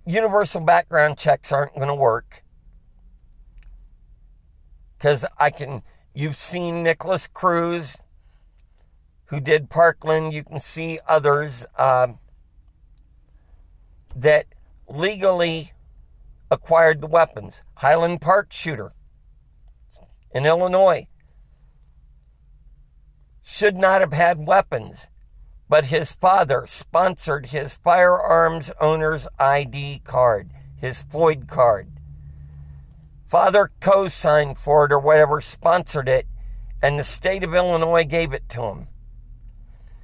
universal 0.05 0.61
background 0.61 1.17
checks 1.17 1.51
aren't 1.51 1.75
going 1.75 1.87
to 1.87 1.95
work. 1.95 2.43
Because 4.97 5.25
I 5.37 5.49
can, 5.49 5.83
you've 6.13 6.37
seen 6.37 6.83
Nikolas 6.83 7.27
Cruz, 7.27 7.97
who 9.25 9.39
did 9.39 9.69
Parkland. 9.69 10.33
You 10.33 10.43
can 10.43 10.59
see 10.59 10.99
others 11.07 11.65
um, 11.77 12.19
that 14.15 14.45
legally 14.87 15.73
acquired 16.51 17.01
the 17.01 17.07
weapons. 17.07 17.63
Highland 17.75 18.21
Park 18.21 18.51
shooter 18.51 18.93
in 20.33 20.45
Illinois 20.45 21.07
should 23.41 23.75
not 23.75 24.01
have 24.01 24.13
had 24.13 24.47
weapons, 24.47 25.07
but 25.67 25.85
his 25.85 26.13
father 26.13 26.65
sponsored 26.67 27.47
his 27.47 27.75
firearms 27.75 28.71
owner's 28.79 29.27
ID 29.39 30.01
card, 30.03 30.51
his 30.77 31.03
FOID 31.03 31.47
card. 31.47 31.91
Father 33.33 33.71
co 33.79 34.07
signed 34.07 34.59
for 34.59 34.85
it 34.85 34.91
or 34.91 34.99
whatever, 34.99 35.41
sponsored 35.41 36.07
it, 36.07 36.27
and 36.83 36.99
the 36.99 37.03
state 37.03 37.43
of 37.43 37.55
Illinois 37.55 38.03
gave 38.03 38.31
it 38.31 38.47
to 38.49 38.61
him. 38.65 38.87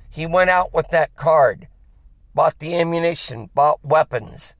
He 0.10 0.26
went 0.26 0.50
out 0.50 0.74
with 0.74 0.88
that 0.90 1.16
card, 1.16 1.68
bought 2.34 2.58
the 2.58 2.76
ammunition, 2.76 3.52
bought 3.54 3.86
weapons, 3.86 4.56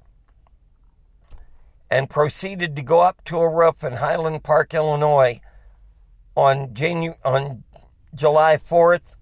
and 1.90 2.12
proceeded 2.12 2.76
to 2.76 2.84
go 2.84 3.00
up 3.00 3.24
to 3.26 3.40
a 3.40 3.50
roof 3.50 3.84
in 3.84 3.94
Highland 3.94 4.44
Park, 4.44 4.76
Illinois 4.76 5.42
on, 6.36 6.68
Janu- 6.68 7.18
on 7.26 7.64
July 8.14 8.56
4th 8.58 9.16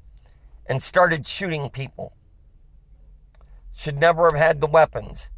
and 0.65 0.83
started 0.83 1.25
shooting 1.25 1.69
people. 1.69 2.11
Should 3.73 3.97
never 3.97 4.25
have 4.29 4.37
had 4.37 4.59
the 4.59 4.67
weapons. 4.67 5.29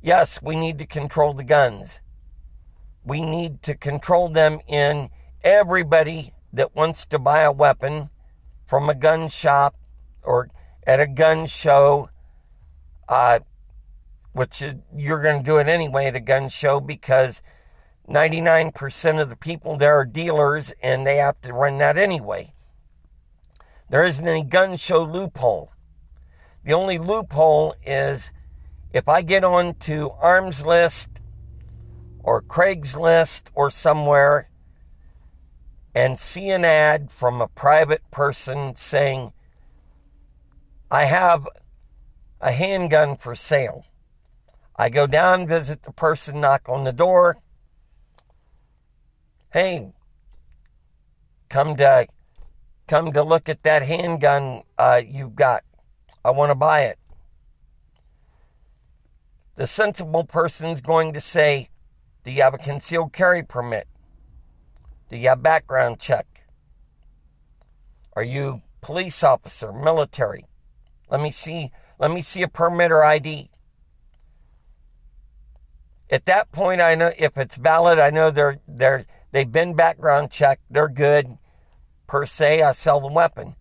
Yes, 0.00 0.40
we 0.40 0.56
need 0.56 0.78
to 0.78 0.86
control 0.86 1.34
the 1.34 1.44
guns. 1.44 2.00
We 3.04 3.22
need 3.22 3.62
to 3.62 3.74
control 3.74 4.28
them 4.28 4.60
in 4.66 5.10
everybody 5.42 6.34
that 6.52 6.74
wants 6.74 7.06
to 7.06 7.18
buy 7.18 7.42
a 7.42 7.52
weapon 7.52 8.10
from 8.64 8.88
a 8.88 8.94
gun 8.94 9.28
shop 9.28 9.74
or 10.22 10.50
at 10.86 11.00
a 11.00 11.06
gun 11.06 11.46
show, 11.46 12.10
uh, 13.08 13.40
which 14.32 14.62
you're 14.94 15.22
going 15.22 15.38
to 15.38 15.44
do 15.44 15.58
it 15.58 15.68
anyway 15.68 16.06
at 16.06 16.16
a 16.16 16.20
gun 16.20 16.48
show 16.48 16.80
because 16.80 17.40
99% 18.08 19.20
of 19.20 19.28
the 19.28 19.36
people 19.36 19.76
there 19.76 19.96
are 19.98 20.04
dealers 20.04 20.72
and 20.82 21.06
they 21.06 21.16
have 21.16 21.40
to 21.42 21.52
run 21.52 21.78
that 21.78 21.96
anyway. 21.96 22.52
There 23.88 24.04
isn't 24.04 24.26
any 24.26 24.44
gun 24.44 24.76
show 24.76 25.02
loophole. 25.02 25.72
The 26.64 26.72
only 26.72 26.98
loophole 26.98 27.74
is 27.84 28.32
if 28.92 29.08
I 29.08 29.22
get 29.22 29.44
on 29.44 29.74
to 29.80 30.10
Armslist 30.10 31.19
or 32.22 32.42
Craigslist 32.42 33.44
or 33.54 33.70
somewhere 33.70 34.48
and 35.94 36.18
see 36.18 36.50
an 36.50 36.64
ad 36.64 37.10
from 37.10 37.40
a 37.40 37.48
private 37.48 38.08
person 38.10 38.74
saying, 38.76 39.32
I 40.90 41.04
have 41.04 41.48
a 42.40 42.52
handgun 42.52 43.16
for 43.16 43.34
sale. 43.34 43.84
I 44.76 44.88
go 44.88 45.06
down, 45.06 45.46
visit 45.46 45.82
the 45.82 45.92
person, 45.92 46.40
knock 46.40 46.68
on 46.68 46.84
the 46.84 46.92
door 46.92 47.38
hey, 49.52 49.92
come 51.48 51.76
to 51.76 52.06
come 52.86 53.12
to 53.12 53.22
look 53.22 53.48
at 53.48 53.62
that 53.62 53.82
handgun 53.82 54.62
uh, 54.78 55.00
you've 55.06 55.34
got. 55.34 55.62
I 56.24 56.30
want 56.30 56.50
to 56.50 56.54
buy 56.54 56.82
it. 56.82 56.98
The 59.56 59.66
sensible 59.66 60.24
person's 60.24 60.80
going 60.80 61.12
to 61.12 61.20
say, 61.20 61.68
Do 62.24 62.30
you 62.30 62.42
have 62.42 62.54
a 62.54 62.58
concealed 62.58 63.12
carry 63.12 63.42
permit? 63.42 63.86
Do 65.10 65.16
you 65.16 65.28
have 65.28 65.42
background 65.42 65.98
check? 65.98 66.26
Are 68.14 68.22
you 68.22 68.62
police 68.80 69.22
officer, 69.22 69.72
military? 69.72 70.46
Let 71.10 71.20
me 71.20 71.30
see. 71.30 71.70
Let 71.98 72.10
me 72.10 72.22
see 72.22 72.42
a 72.42 72.48
permit 72.48 72.92
or 72.92 73.04
ID. 73.04 73.50
At 76.10 76.26
that 76.26 76.50
point, 76.52 76.80
I 76.80 76.94
know 76.94 77.12
if 77.16 77.36
it's 77.36 77.56
valid. 77.56 77.98
I 77.98 78.10
know 78.10 78.30
they're 78.30 78.60
they're 78.66 79.06
They've 79.32 79.50
been 79.50 79.74
background 79.74 80.30
checked. 80.30 80.62
They're 80.70 80.88
good. 80.88 81.38
Per 82.06 82.26
se, 82.26 82.62
I 82.62 82.72
sell 82.72 83.00
the 83.00 83.12
weapon. 83.12 83.54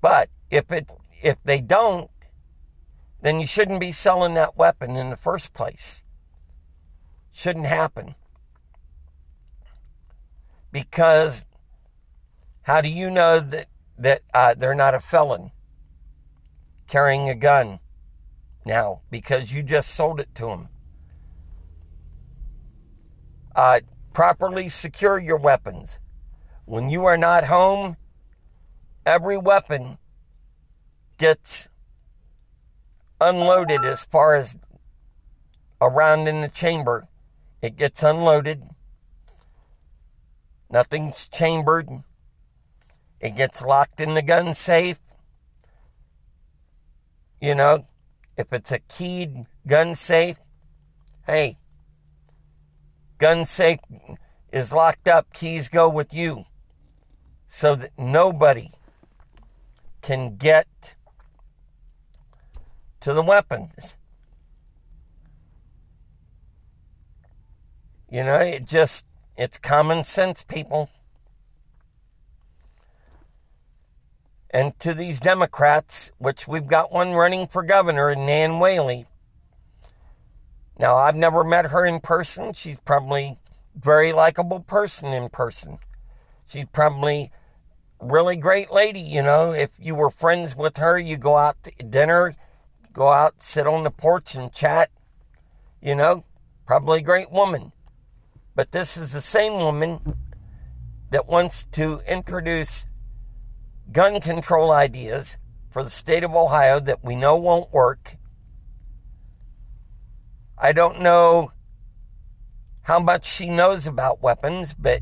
But 0.00 0.30
if 0.50 0.70
it 0.70 0.90
if 1.20 1.38
they 1.44 1.60
don't, 1.60 2.10
then 3.20 3.40
you 3.40 3.46
shouldn't 3.46 3.80
be 3.80 3.92
selling 3.92 4.34
that 4.34 4.56
weapon 4.56 4.96
in 4.96 5.10
the 5.10 5.16
first 5.16 5.52
place. 5.52 6.01
Shouldn't 7.32 7.66
happen. 7.66 8.14
Because 10.70 11.44
how 12.62 12.80
do 12.80 12.88
you 12.88 13.10
know 13.10 13.40
that 13.40 13.66
that 13.98 14.22
uh, 14.32 14.54
they're 14.54 14.74
not 14.74 14.94
a 14.94 15.00
felon 15.00 15.50
carrying 16.86 17.28
a 17.28 17.34
gun 17.34 17.78
now 18.64 19.00
because 19.10 19.52
you 19.52 19.62
just 19.62 19.90
sold 19.90 20.20
it 20.20 20.34
to 20.34 20.46
them? 20.46 20.68
Uh, 23.54 23.80
Properly 24.12 24.68
secure 24.68 25.18
your 25.18 25.38
weapons. 25.38 25.98
When 26.66 26.90
you 26.90 27.06
are 27.06 27.16
not 27.16 27.44
home, 27.44 27.96
every 29.06 29.38
weapon 29.38 29.96
gets 31.16 31.68
unloaded 33.20 33.84
as 33.84 34.04
far 34.04 34.34
as 34.34 34.56
around 35.80 36.28
in 36.28 36.42
the 36.42 36.48
chamber. 36.48 37.08
It 37.62 37.76
gets 37.76 38.02
unloaded. 38.02 38.64
Nothing's 40.68 41.28
chambered. 41.28 41.88
It 43.20 43.36
gets 43.36 43.62
locked 43.62 44.00
in 44.00 44.14
the 44.14 44.22
gun 44.22 44.52
safe. 44.52 44.98
You 47.40 47.54
know, 47.54 47.86
if 48.36 48.52
it's 48.52 48.72
a 48.72 48.80
keyed 48.80 49.46
gun 49.66 49.94
safe, 49.94 50.36
hey, 51.26 51.56
Gun 53.22 53.44
safe 53.44 53.78
is 54.50 54.72
locked 54.72 55.06
up, 55.06 55.32
keys 55.32 55.68
go 55.68 55.88
with 55.88 56.12
you. 56.12 56.44
So 57.46 57.76
that 57.76 57.92
nobody 57.96 58.72
can 60.00 60.34
get 60.34 60.96
to 62.98 63.12
the 63.12 63.22
weapons. 63.22 63.94
You 68.12 68.22
know, 68.22 68.36
it 68.36 68.66
just, 68.66 69.06
it's 69.38 69.56
common 69.56 70.04
sense, 70.04 70.44
people. 70.44 70.90
And 74.50 74.78
to 74.80 74.92
these 74.92 75.18
Democrats, 75.18 76.12
which 76.18 76.46
we've 76.46 76.66
got 76.66 76.92
one 76.92 77.12
running 77.14 77.46
for 77.46 77.62
governor, 77.62 78.14
Nan 78.14 78.58
Whaley, 78.58 79.06
now, 80.78 80.96
I've 80.96 81.16
never 81.16 81.44
met 81.44 81.66
her 81.66 81.86
in 81.86 82.00
person. 82.00 82.52
She's 82.52 82.78
probably 82.80 83.38
very 83.74 84.12
likable 84.12 84.60
person 84.60 85.12
in 85.12 85.28
person. 85.28 85.78
She's 86.46 86.66
probably 86.72 87.30
really 88.00 88.36
great 88.36 88.72
lady, 88.72 89.00
you 89.00 89.22
know. 89.22 89.52
If 89.52 89.70
you 89.78 89.94
were 89.94 90.10
friends 90.10 90.56
with 90.56 90.78
her, 90.78 90.98
you 90.98 91.16
go 91.16 91.36
out 91.36 91.56
to 91.62 91.70
dinner, 91.84 92.34
go 92.92 93.08
out, 93.08 93.40
sit 93.40 93.66
on 93.66 93.84
the 93.84 93.90
porch 93.90 94.34
and 94.34 94.52
chat, 94.52 94.90
you 95.80 95.94
know. 95.94 96.24
Probably 96.66 96.98
a 96.98 97.02
great 97.02 97.30
woman. 97.30 97.72
But 98.54 98.72
this 98.72 98.96
is 98.96 99.12
the 99.12 99.20
same 99.20 99.54
woman 99.54 100.16
that 101.10 101.26
wants 101.26 101.64
to 101.72 102.00
introduce 102.06 102.86
gun 103.90 104.20
control 104.20 104.72
ideas 104.72 105.38
for 105.70 105.82
the 105.82 105.90
state 105.90 106.24
of 106.24 106.34
Ohio 106.34 106.80
that 106.80 107.04
we 107.04 107.16
know 107.16 107.36
won't 107.36 107.72
work 107.72 108.16
I 110.64 110.70
don't 110.70 111.00
know 111.00 111.50
how 112.82 113.00
much 113.00 113.24
she 113.24 113.50
knows 113.50 113.84
about 113.88 114.22
weapons, 114.22 114.74
but 114.74 115.00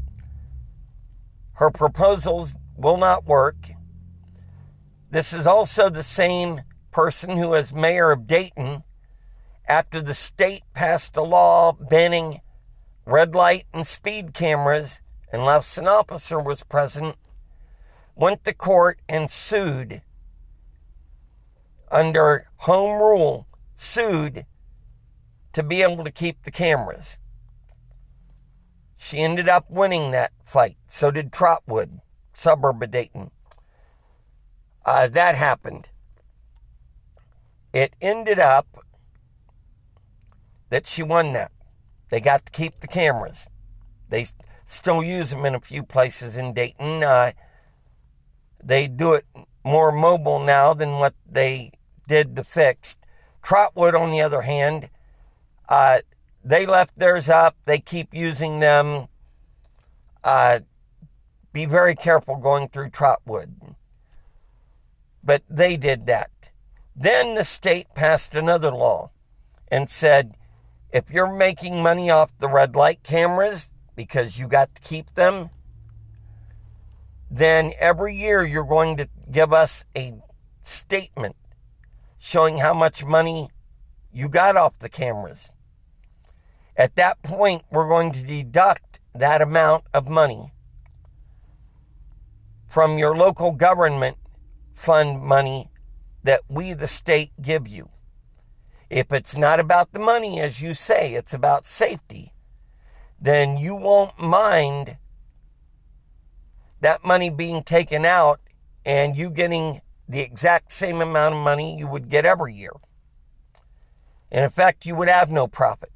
her 1.57 1.71
proposals 1.71 2.55
will 2.79 2.97
not 2.97 3.27
work. 3.27 3.73
This 5.11 5.35
is 5.35 5.47
also 5.47 5.91
the 5.91 6.03
same 6.03 6.63
person 6.91 7.37
who 7.37 7.49
was 7.49 7.75
mayor 7.75 8.11
of 8.11 8.27
Dayton 8.27 8.85
after 9.69 10.01
the 10.01 10.15
state 10.15 10.63
passed 10.73 11.15
a 11.19 11.23
law 11.23 11.73
banning 11.73 12.41
red 13.11 13.35
light 13.35 13.67
and 13.75 13.87
speed 13.87 14.33
cameras, 14.33 15.01
unless 15.33 15.77
an 15.77 15.89
officer 15.89 16.39
was 16.39 16.63
present, 16.63 17.17
went 18.15 18.45
to 18.45 18.55
court 18.55 19.01
and 19.09 19.29
sued 19.31 20.03
under 21.91 22.49
home 22.59 23.01
rule, 23.01 23.49
sued 23.75 24.47
to 25.53 25.63
be 25.63 25.83
able 25.83 26.05
to 26.05 26.11
keep 26.13 26.45
the 26.45 26.51
cameras. 26.53 27.19
She 28.97 29.19
ended 29.19 29.49
up 29.49 29.69
winning 29.69 30.13
that 30.13 30.31
fight. 30.45 30.77
So 30.89 31.11
did 31.11 31.33
Trotwood. 31.33 32.01
suburb 32.33 32.83
of 32.83 32.91
Dayton. 32.93 33.33
Uh, 34.85 35.09
that 35.09 35.35
happened. 35.35 35.89
It 37.73 37.95
ended 38.01 38.39
up 38.39 38.85
that 40.69 40.87
she 40.87 41.03
won 41.03 41.33
that. 41.33 41.51
They 42.11 42.21
got 42.21 42.45
to 42.47 42.53
keep 42.53 42.81
the 42.81 42.89
cameras. 42.89 43.49
They 44.09 44.27
still 44.67 45.03
use 45.03 45.31
them 45.31 45.47
in 45.47 45.55
a 45.55 45.61
few 45.61 45.83
places 45.83 46.37
in 46.37 46.53
Dayton. 46.53 47.03
Uh, 47.03 47.33
they 48.63 48.87
do 48.89 49.15
it 49.15 49.27
more 49.65 49.93
mobile 49.93 50.41
now 50.41 50.75
than 50.75 50.99
what 50.99 51.15
they 51.31 51.73
did 52.07 52.37
the 52.37 52.45
fixed. 52.45 52.99
Trotwood, 53.43 53.95
on 53.95 54.11
the 54.11 54.21
other 54.21 54.43
hand, 54.43 54.91
uh, 55.69 56.01
they 56.45 56.67
left 56.67 56.99
theirs 56.99 57.29
up. 57.29 57.57
They 57.65 57.79
keep 57.79 58.13
using 58.13 58.59
them. 58.59 59.07
Uh, 60.23 60.61
be 61.53 61.65
very 61.65 61.95
careful 61.95 62.37
going 62.37 62.69
through 62.69 62.91
Trotwood. 62.91 63.75
But 65.23 65.43
they 65.49 65.77
did 65.77 66.07
that. 66.07 66.31
Then 66.95 67.35
the 67.35 67.45
state 67.45 67.95
passed 67.95 68.35
another 68.35 68.71
law 68.71 69.11
and 69.69 69.89
said 69.89 70.35
if 70.93 71.11
you're 71.11 71.33
making 71.33 71.83
money 71.83 72.11
off 72.11 72.37
the 72.39 72.49
red 72.49 72.75
light 72.75 73.03
cameras 73.03 73.69
because 73.95 74.39
you 74.39 74.49
got 74.49 74.75
to 74.75 74.81
keep 74.81 75.15
them, 75.15 75.51
then 77.31 77.73
every 77.79 78.17
year 78.17 78.45
you're 78.45 78.65
going 78.65 78.97
to 78.97 79.09
give 79.31 79.53
us 79.53 79.85
a 79.97 80.15
statement 80.63 81.37
showing 82.19 82.59
how 82.59 82.75
much 82.75 83.05
money 83.05 83.49
you 84.13 84.29
got 84.29 84.57
off 84.57 84.79
the 84.79 84.89
cameras. 84.89 85.51
At 86.77 86.97
that 86.97 87.23
point, 87.23 87.63
we're 87.71 87.89
going 87.89 88.13
to 88.13 88.23
deduct 88.23 89.01
that 89.15 89.41
amount 89.43 89.85
of 89.93 90.09
money 90.09 90.53
from 92.67 92.99
your 92.99 93.15
local 93.17 93.53
government 93.53 94.17
fund 94.73 95.21
money 95.21 95.71
that 96.23 96.41
we, 96.49 96.73
the 96.73 96.87
state, 96.87 97.33
give 97.41 97.69
you. 97.69 97.89
If 98.91 99.13
it's 99.13 99.37
not 99.37 99.61
about 99.61 99.93
the 99.93 100.01
money, 100.01 100.41
as 100.41 100.61
you 100.61 100.75
say, 100.75 101.15
it's 101.15 101.33
about 101.33 101.65
safety, 101.65 102.35
then 103.21 103.57
you 103.57 103.77
won't 103.77 104.19
mind 104.19 104.97
that 106.81 107.05
money 107.05 107.31
being 107.31 107.63
taken 107.63 108.05
out 108.05 108.41
and 108.85 109.15
you 109.15 109.31
getting 109.31 109.81
the 110.09 110.21
exact 110.21 110.73
same 110.73 111.01
amount 111.01 111.37
of 111.37 111.41
money 111.41 111.79
you 111.79 111.87
would 111.87 112.09
get 112.09 112.27
every 112.27 112.53
year. 112.53 112.73
In 114.29 114.43
effect, 114.43 114.85
you 114.85 114.97
would 114.97 115.09
have 115.09 115.31
no 115.31 115.47
profit. 115.47 115.93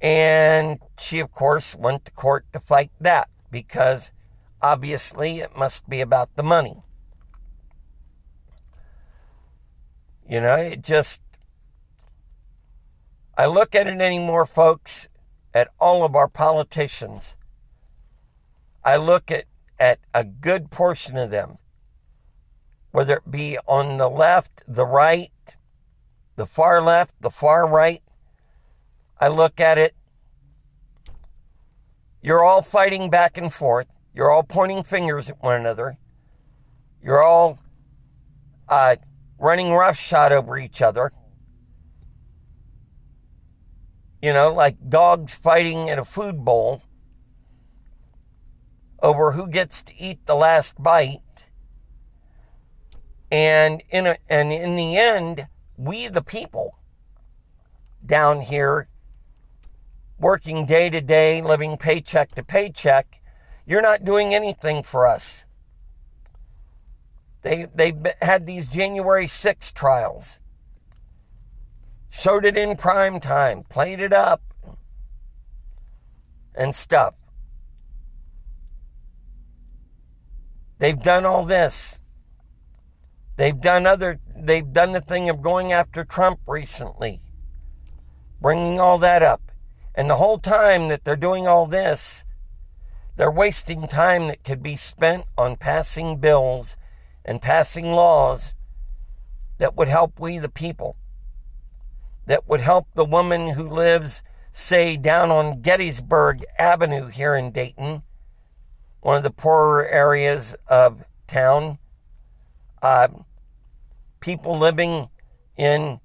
And 0.00 0.78
she, 0.96 1.18
of 1.18 1.32
course, 1.32 1.74
went 1.74 2.04
to 2.04 2.12
court 2.12 2.46
to 2.52 2.60
fight 2.60 2.92
that 3.00 3.28
because 3.50 4.12
obviously 4.62 5.40
it 5.40 5.56
must 5.56 5.88
be 5.88 6.00
about 6.00 6.36
the 6.36 6.42
money. 6.44 6.82
You 10.30 10.40
know, 10.40 10.56
it 10.56 10.82
just, 10.82 11.20
I 13.36 13.46
look 13.46 13.74
at 13.74 13.86
it 13.86 14.00
anymore, 14.00 14.46
folks, 14.46 15.08
at 15.52 15.68
all 15.80 16.04
of 16.04 16.14
our 16.14 16.28
politicians. 16.28 17.34
I 18.84 18.96
look 18.96 19.30
at, 19.30 19.44
at 19.78 19.98
a 20.14 20.22
good 20.24 20.70
portion 20.70 21.18
of 21.18 21.30
them, 21.30 21.58
whether 22.92 23.16
it 23.16 23.30
be 23.30 23.58
on 23.66 23.96
the 23.96 24.08
left, 24.08 24.62
the 24.68 24.86
right, 24.86 25.32
the 26.36 26.46
far 26.46 26.80
left, 26.80 27.20
the 27.20 27.30
far 27.30 27.68
right. 27.68 28.02
I 29.20 29.28
look 29.28 29.60
at 29.60 29.76
it 29.76 29.94
you're 32.22 32.44
all 32.44 32.60
fighting 32.62 33.08
back 33.08 33.38
and 33.38 33.52
forth. 33.52 33.86
You're 34.14 34.30
all 34.30 34.42
pointing 34.42 34.82
fingers 34.82 35.30
at 35.30 35.42
one 35.42 35.58
another. 35.58 35.96
You're 37.02 37.22
all 37.22 37.58
uh, 38.68 38.96
running 39.40 39.72
roughshod 39.72 40.30
over 40.30 40.58
each 40.58 40.82
other. 40.82 41.12
You 44.22 44.32
know, 44.32 44.52
like 44.52 44.88
dogs 44.88 45.34
fighting 45.34 45.88
at 45.88 45.98
a 45.98 46.04
food 46.04 46.44
bowl 46.44 46.82
over 49.02 49.32
who 49.32 49.48
gets 49.48 49.82
to 49.82 49.98
eat 49.98 50.26
the 50.26 50.34
last 50.34 50.80
bite. 50.80 51.22
And 53.32 53.82
in 53.88 54.06
a, 54.06 54.16
and 54.28 54.52
in 54.52 54.76
the 54.76 54.96
end, 54.96 55.46
we 55.76 56.08
the 56.08 56.22
people 56.22 56.78
down 58.04 58.42
here 58.42 58.88
working 60.18 60.66
day 60.66 60.90
to 60.90 61.00
day, 61.00 61.40
living 61.40 61.78
paycheck 61.78 62.34
to 62.34 62.42
paycheck, 62.42 63.22
you're 63.64 63.80
not 63.80 64.04
doing 64.04 64.34
anything 64.34 64.82
for 64.82 65.06
us. 65.06 65.46
They, 67.42 67.66
they 67.74 67.94
had 68.20 68.46
these 68.46 68.68
January 68.68 69.26
6 69.26 69.72
trials, 69.72 70.38
showed 72.10 72.44
it 72.44 72.56
in 72.56 72.76
prime 72.76 73.20
time, 73.20 73.64
played 73.68 74.00
it 74.00 74.12
up, 74.12 74.42
and 76.54 76.74
stuff. 76.74 77.14
They've 80.78 81.00
done 81.00 81.24
all 81.24 81.44
this. 81.44 81.98
They've 83.36 83.58
done 83.58 83.86
other, 83.86 84.20
they've 84.36 84.70
done 84.70 84.92
the 84.92 85.00
thing 85.00 85.30
of 85.30 85.40
going 85.40 85.72
after 85.72 86.04
Trump 86.04 86.40
recently, 86.46 87.22
bringing 88.40 88.78
all 88.78 88.98
that 88.98 89.22
up. 89.22 89.40
And 89.94 90.10
the 90.10 90.16
whole 90.16 90.38
time 90.38 90.88
that 90.88 91.04
they're 91.04 91.16
doing 91.16 91.46
all 91.46 91.66
this, 91.66 92.24
they're 93.16 93.30
wasting 93.30 93.88
time 93.88 94.28
that 94.28 94.44
could 94.44 94.62
be 94.62 94.76
spent 94.76 95.24
on 95.38 95.56
passing 95.56 96.18
bills 96.18 96.76
and 97.24 97.42
passing 97.42 97.92
laws 97.92 98.54
that 99.58 99.76
would 99.76 99.88
help 99.88 100.18
we 100.18 100.38
the 100.38 100.48
people, 100.48 100.96
that 102.26 102.48
would 102.48 102.60
help 102.60 102.86
the 102.94 103.04
woman 103.04 103.48
who 103.48 103.68
lives, 103.68 104.22
say, 104.52 104.96
down 104.96 105.30
on 105.30 105.60
Gettysburg 105.60 106.44
Avenue 106.58 107.08
here 107.08 107.34
in 107.34 107.52
Dayton, 107.52 108.02
one 109.00 109.16
of 109.16 109.22
the 109.22 109.30
poorer 109.30 109.86
areas 109.86 110.54
of 110.66 111.04
town. 111.26 111.78
Uh, 112.82 113.08
people 114.20 114.58
living 114.58 115.08
in, 115.56 116.00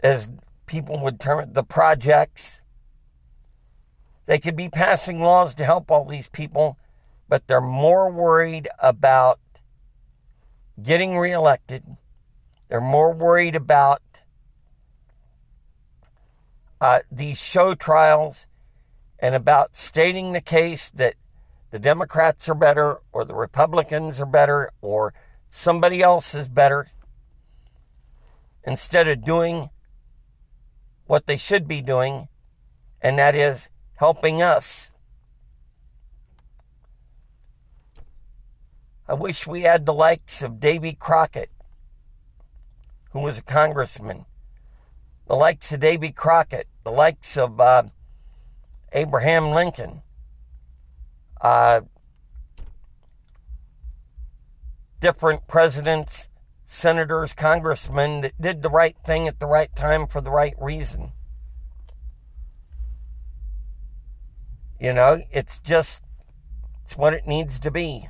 as 0.00 0.30
people 0.66 0.98
would 1.00 1.20
term 1.20 1.40
it, 1.40 1.54
the 1.54 1.62
projects. 1.62 2.60
They 4.26 4.38
could 4.38 4.56
be 4.56 4.68
passing 4.68 5.20
laws 5.20 5.54
to 5.54 5.64
help 5.64 5.90
all 5.90 6.04
these 6.04 6.28
people, 6.28 6.78
but 7.28 7.46
they're 7.46 7.60
more 7.60 8.10
worried 8.10 8.68
about 8.80 9.38
getting 10.82 11.16
reelected. 11.18 11.84
They're 12.68 12.80
more 12.80 13.12
worried 13.12 13.54
about 13.54 14.02
uh, 16.80 17.00
these 17.10 17.38
show 17.38 17.74
trials 17.74 18.46
and 19.18 19.34
about 19.34 19.76
stating 19.76 20.32
the 20.32 20.40
case 20.40 20.90
that 20.90 21.14
the 21.70 21.78
Democrats 21.78 22.48
are 22.48 22.54
better 22.54 22.98
or 23.12 23.24
the 23.24 23.34
Republicans 23.34 24.20
are 24.20 24.26
better 24.26 24.70
or 24.80 25.14
somebody 25.48 26.02
else 26.02 26.34
is 26.34 26.48
better 26.48 26.88
instead 28.64 29.08
of 29.08 29.24
doing 29.24 29.70
what 31.06 31.26
they 31.26 31.36
should 31.36 31.68
be 31.68 31.82
doing, 31.82 32.28
and 33.00 33.18
that 33.18 33.34
is 33.34 33.68
helping 33.96 34.42
us. 34.42 34.90
I 39.08 39.14
wish 39.14 39.46
we 39.46 39.62
had 39.62 39.86
the 39.86 39.92
likes 39.92 40.42
of 40.42 40.60
Davy 40.60 40.92
Crockett, 40.92 41.50
who 43.10 43.20
was 43.20 43.38
a 43.38 43.42
congressman, 43.42 44.24
the 45.26 45.36
likes 45.36 45.72
of 45.72 45.80
Davy 45.80 46.10
Crockett, 46.10 46.68
the 46.84 46.90
likes 46.90 47.36
of 47.36 47.60
uh, 47.60 47.84
Abraham 48.92 49.50
Lincoln, 49.50 50.02
uh, 51.40 51.82
different 55.00 55.46
presidents 55.46 56.28
senators, 56.66 57.32
congressmen 57.32 58.22
that 58.22 58.40
did 58.40 58.62
the 58.62 58.70
right 58.70 58.96
thing 59.04 59.28
at 59.28 59.38
the 59.38 59.46
right 59.46 59.74
time 59.76 60.06
for 60.06 60.20
the 60.20 60.30
right 60.30 60.54
reason. 60.60 61.12
You 64.80 64.92
know, 64.92 65.22
it's 65.30 65.60
just, 65.60 66.02
it's 66.82 66.96
what 66.96 67.14
it 67.14 67.26
needs 67.26 67.58
to 67.60 67.70
be. 67.70 68.08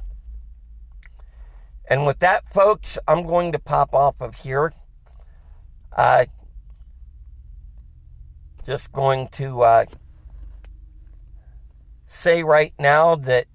And 1.89 2.07
with 2.07 2.18
that, 2.20 2.53
folks, 2.53 2.99
I'm 3.07 3.26
going 3.26 3.53
to 3.53 3.59
pop 3.59 3.95
off 3.95 4.20
of 4.20 4.37
here. 4.37 4.72
Uh, 5.93 6.26
just 8.64 8.93
going 8.93 9.28
to 9.28 9.62
uh, 9.62 9.85
say 12.09 12.43
right 12.43 12.72
now 12.78 13.14
that 13.16 13.47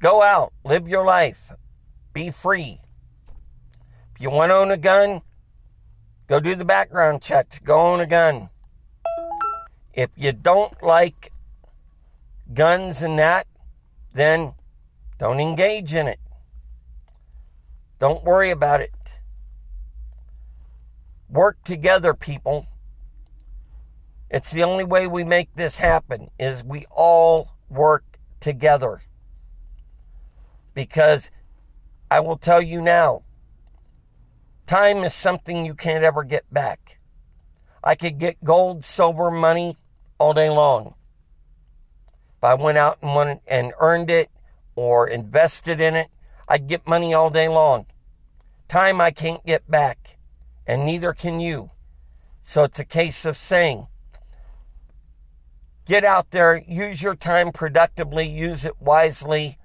Go 0.00 0.22
out, 0.22 0.52
live 0.64 0.86
your 0.86 1.04
life, 1.04 1.52
be 2.12 2.30
free. 2.30 2.80
If 4.14 4.20
you 4.20 4.30
want 4.30 4.50
to 4.50 4.54
own 4.54 4.70
a 4.70 4.76
gun, 4.76 5.22
go 6.28 6.38
do 6.38 6.54
the 6.54 6.64
background 6.64 7.20
checks, 7.20 7.58
go 7.58 7.80
own 7.80 7.98
a 7.98 8.06
gun. 8.06 8.48
If 9.92 10.10
you 10.14 10.30
don't 10.30 10.80
like 10.84 11.32
guns 12.54 13.02
and 13.02 13.18
that, 13.18 13.48
then 14.12 14.54
don't 15.18 15.40
engage 15.40 15.94
in 15.94 16.06
it. 16.06 16.20
Don't 17.98 18.24
worry 18.24 18.50
about 18.50 18.80
it. 18.80 18.92
Work 21.28 21.62
together, 21.64 22.14
people. 22.14 22.66
It's 24.30 24.50
the 24.50 24.62
only 24.62 24.84
way 24.84 25.06
we 25.06 25.24
make 25.24 25.54
this 25.54 25.76
happen 25.76 26.30
is 26.38 26.62
we 26.62 26.84
all 26.90 27.56
work 27.68 28.18
together. 28.40 29.02
Because 30.74 31.30
I 32.10 32.20
will 32.20 32.36
tell 32.36 32.62
you 32.62 32.80
now, 32.80 33.22
time 34.66 34.98
is 34.98 35.14
something 35.14 35.64
you 35.64 35.74
can't 35.74 36.04
ever 36.04 36.24
get 36.24 36.44
back. 36.52 36.98
I 37.82 37.94
could 37.94 38.18
get 38.18 38.44
gold, 38.44 38.84
silver, 38.84 39.30
money 39.30 39.76
all 40.18 40.34
day 40.34 40.50
long. 40.50 40.94
If 42.38 42.44
I 42.44 42.54
went 42.54 42.78
out 42.78 42.98
and 43.02 43.40
and 43.46 43.72
earned 43.80 44.10
it 44.10 44.30
or 44.76 45.08
invested 45.08 45.80
in 45.80 45.96
it, 45.96 46.08
I'd 46.46 46.68
get 46.68 46.86
money 46.86 47.12
all 47.12 47.30
day 47.30 47.48
long. 47.48 47.86
Time 48.68 49.00
I 49.00 49.10
can't 49.10 49.44
get 49.44 49.68
back 49.70 50.18
and 50.68 50.84
neither 50.84 51.12
can 51.14 51.40
you. 51.40 51.70
So 52.44 52.62
it's 52.62 52.78
a 52.78 52.84
case 52.84 53.24
of 53.24 53.36
saying, 53.36 53.88
get 55.86 56.04
out 56.04 56.30
there, 56.30 56.62
use 56.68 57.02
your 57.02 57.16
time 57.16 57.50
productively, 57.50 58.28
use 58.28 58.64
it 58.64 58.80
wisely, 58.80 59.58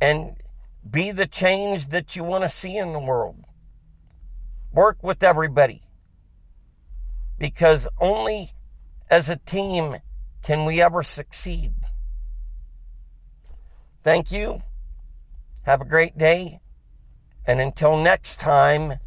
and 0.00 0.36
be 0.88 1.10
the 1.10 1.26
change 1.26 1.88
that 1.88 2.14
you 2.14 2.22
want 2.22 2.44
to 2.44 2.48
see 2.48 2.76
in 2.76 2.92
the 2.92 3.00
world. 3.00 3.44
Work 4.72 5.02
with 5.02 5.22
everybody. 5.22 5.82
Because 7.38 7.88
only 7.98 8.52
as 9.10 9.28
a 9.28 9.36
team 9.36 9.96
can 10.46 10.64
we 10.64 10.80
ever 10.80 11.02
succeed. 11.02 11.74
Thank 14.04 14.30
you. 14.30 14.62
Have 15.62 15.80
a 15.80 15.84
great 15.84 16.16
day. 16.16 16.60
And 17.44 17.60
until 17.60 17.96
next 17.96 18.38
time, 18.38 19.00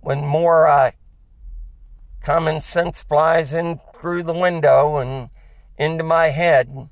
when 0.00 0.24
more 0.24 0.66
uh, 0.66 0.92
common 2.22 2.62
sense 2.62 3.02
flies 3.02 3.52
in 3.52 3.80
through 4.00 4.22
the 4.22 4.32
window 4.32 4.96
and 4.96 5.28
into 5.76 6.02
my 6.02 6.28
head. 6.28 6.88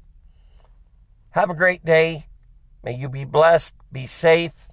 Have 1.30 1.48
a 1.48 1.54
great 1.54 1.86
day. 1.86 2.26
May 2.84 2.94
you 2.96 3.08
be 3.08 3.24
blessed, 3.24 3.74
be 3.90 4.06
safe. 4.06 4.68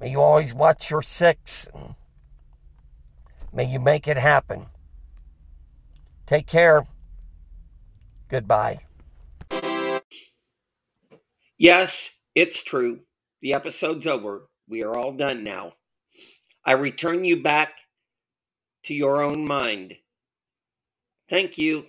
May 0.00 0.10
you 0.10 0.20
always 0.20 0.52
watch 0.52 0.90
your 0.90 1.02
six. 1.02 1.68
And 1.72 1.94
may 3.52 3.64
you 3.64 3.78
make 3.78 4.08
it 4.08 4.18
happen. 4.18 4.66
Take 6.26 6.48
care. 6.48 6.84
Goodbye. 8.28 8.80
Yes, 11.58 12.18
it's 12.34 12.62
true. 12.62 13.00
The 13.42 13.54
episode's 13.54 14.06
over. 14.06 14.48
We 14.68 14.82
are 14.82 14.96
all 14.96 15.12
done 15.12 15.44
now. 15.44 15.72
I 16.64 16.72
return 16.72 17.24
you 17.24 17.42
back 17.42 17.74
to 18.84 18.94
your 18.94 19.22
own 19.22 19.46
mind. 19.46 19.94
Thank 21.30 21.58
you. 21.58 21.86